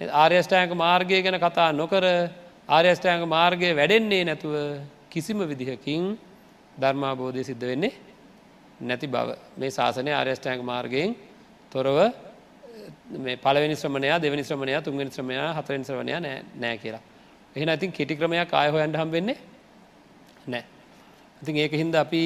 [0.00, 2.04] ආර්යෂ්ඨායක මාර්ගය ගැන කතා නොකර
[2.68, 4.54] ආර්යෂ්ඨායක මාර්ගය වැඩෙන්නේ නැතුව
[5.10, 6.18] කිසිම විදිහකින්
[6.80, 8.09] ධර්මාබෝධය සිද්ධ වෙන්නේ
[8.80, 11.16] නැති බව මේ ශාසනය ආර්යෂ්ඨායක මාර්ගයෙන්
[11.72, 11.98] තොරව
[13.18, 17.02] මේ පලවෙනි ශ්‍රමණයා දෙවනි ශ්‍රමණයා තුන්වෙනි ශ්‍රමණයා හතරෙන් ශ්‍රමණයා නෑ කියලා.
[17.56, 19.38] එහෙනම් ඉතින් කෙටි ක්‍රමයක් ආය හොයන්න හම් වෙන්නේ
[20.46, 20.64] නෑ.
[21.42, 22.24] ඉතින් ඒක හින්ද අපි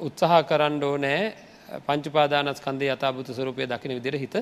[0.00, 1.22] උත්සාහ කරන්න ඕනෑ
[1.80, 4.36] පංචුපාදානස්කන්දේ අතාබුතු ස්වරූපය දකින විදිර හිත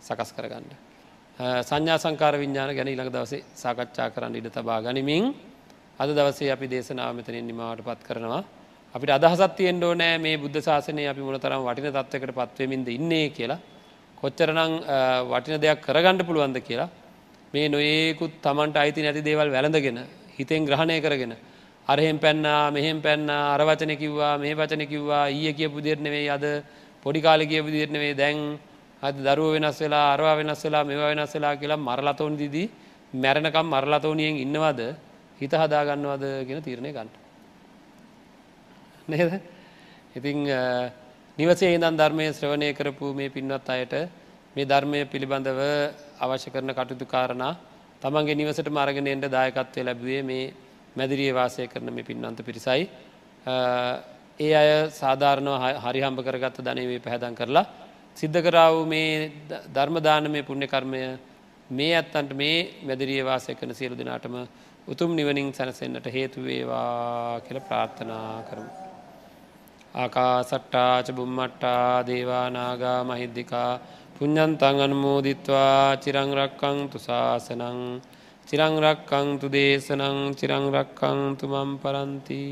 [0.00, 0.68] සකස් කරගන්න.
[1.62, 5.24] සංඥා සංකාර විඤ්ඥාන ගැන ඊළඟ දවසේ සාකච්ඡා කරන්න ඉඩ තබා ගනිමින්
[5.98, 8.42] අද දවසේ අපි දේශනාව මෙතනින් නිමාවට පත් කරනවා.
[8.94, 13.58] අපිට අදහසත්තියෙන් ඕනෑ මේ බුද්ධ ශාසනය අපි මොනතරම් වටින තත්වකට පත්වමින්ද ඉන්නේ කියලා
[14.18, 14.74] කොච්චරනං
[15.28, 16.88] වටින දෙයක් කරගණ්ඩ පුළුවන්ද කියලා
[17.54, 19.98] මේ නොඒකුත් තමන්ට අයිති නැති දේවල් වැළඳගෙන
[20.36, 21.34] හිතෙන් ග්‍රහණය කරගෙන
[21.86, 26.46] අරහෙම පැන්නා මෙහෙම පැන්න අර වචන කිව්වා මේ වචන කිව්වා ඊය කියපු දෙරනෙවෙයි අද
[27.04, 28.38] පොඩිකාල කියපු දෙරනෙවේ දැන්
[29.02, 32.70] අද දරුව වෙනස් වෙලා අරවා වෙනස් වෙලා මෙවා වෙනස් වෙලා කියලා මරලතෝන් දිදී
[33.14, 34.80] මැරණකම් මරලතෝනියෙන් ඉන්නවද
[35.40, 37.23] හිත හදාගන්නවද ගෙන තීරණය ගන්න.
[39.08, 39.40] නේද
[40.14, 40.38] ඉතිං
[41.38, 43.94] නිවසේ ඉදන් ධර්මය ශ්‍රවණය කරපු මේ පින්වත් අයට
[44.56, 45.60] මේ ධර්මය පිළිබඳව
[46.18, 47.52] අවශ්‍ය කරන කටයුතු කාරණා
[48.02, 50.52] තමන්ගේ නිවසට මරගෙනෙන්ට දායකත්වය ලැබුවේ මේ
[50.96, 52.88] මැදිරිය වාසය කරන මේ පින්නන්ත පිරිසයි.
[54.38, 57.66] ඒ අය සාධාරණව හරිහම්බ කරගත්ත ධනවේ පැහැදන් කරලා
[58.16, 59.32] සිද්ධ කරාව මේ
[59.70, 61.02] ධර්මදාන මේ පුුණ්‍ය කර්මය
[61.70, 64.36] මේ ඇත්තන්ට මේ මැදිරිය වාසය කන සියලු දෙනාටම
[64.86, 68.83] උතුම් නිවනින් සැනසෙන්න්නට හේතුවේවා කියල ප්‍රාර්ථනා කරමු.
[69.94, 73.72] ආකා සට්ටාච බුම්මට්ටා දේවානාගා මහිද්දිකා
[74.16, 77.78] පුඤ්ඤන්තං අනුමෝදිත්වා චිරං රක්ඛන්තු ශාසනං
[78.48, 82.42] චිරං රක්ඛන්තු දේශනං චිරං රක්ඛන්තු මම් පරන්ති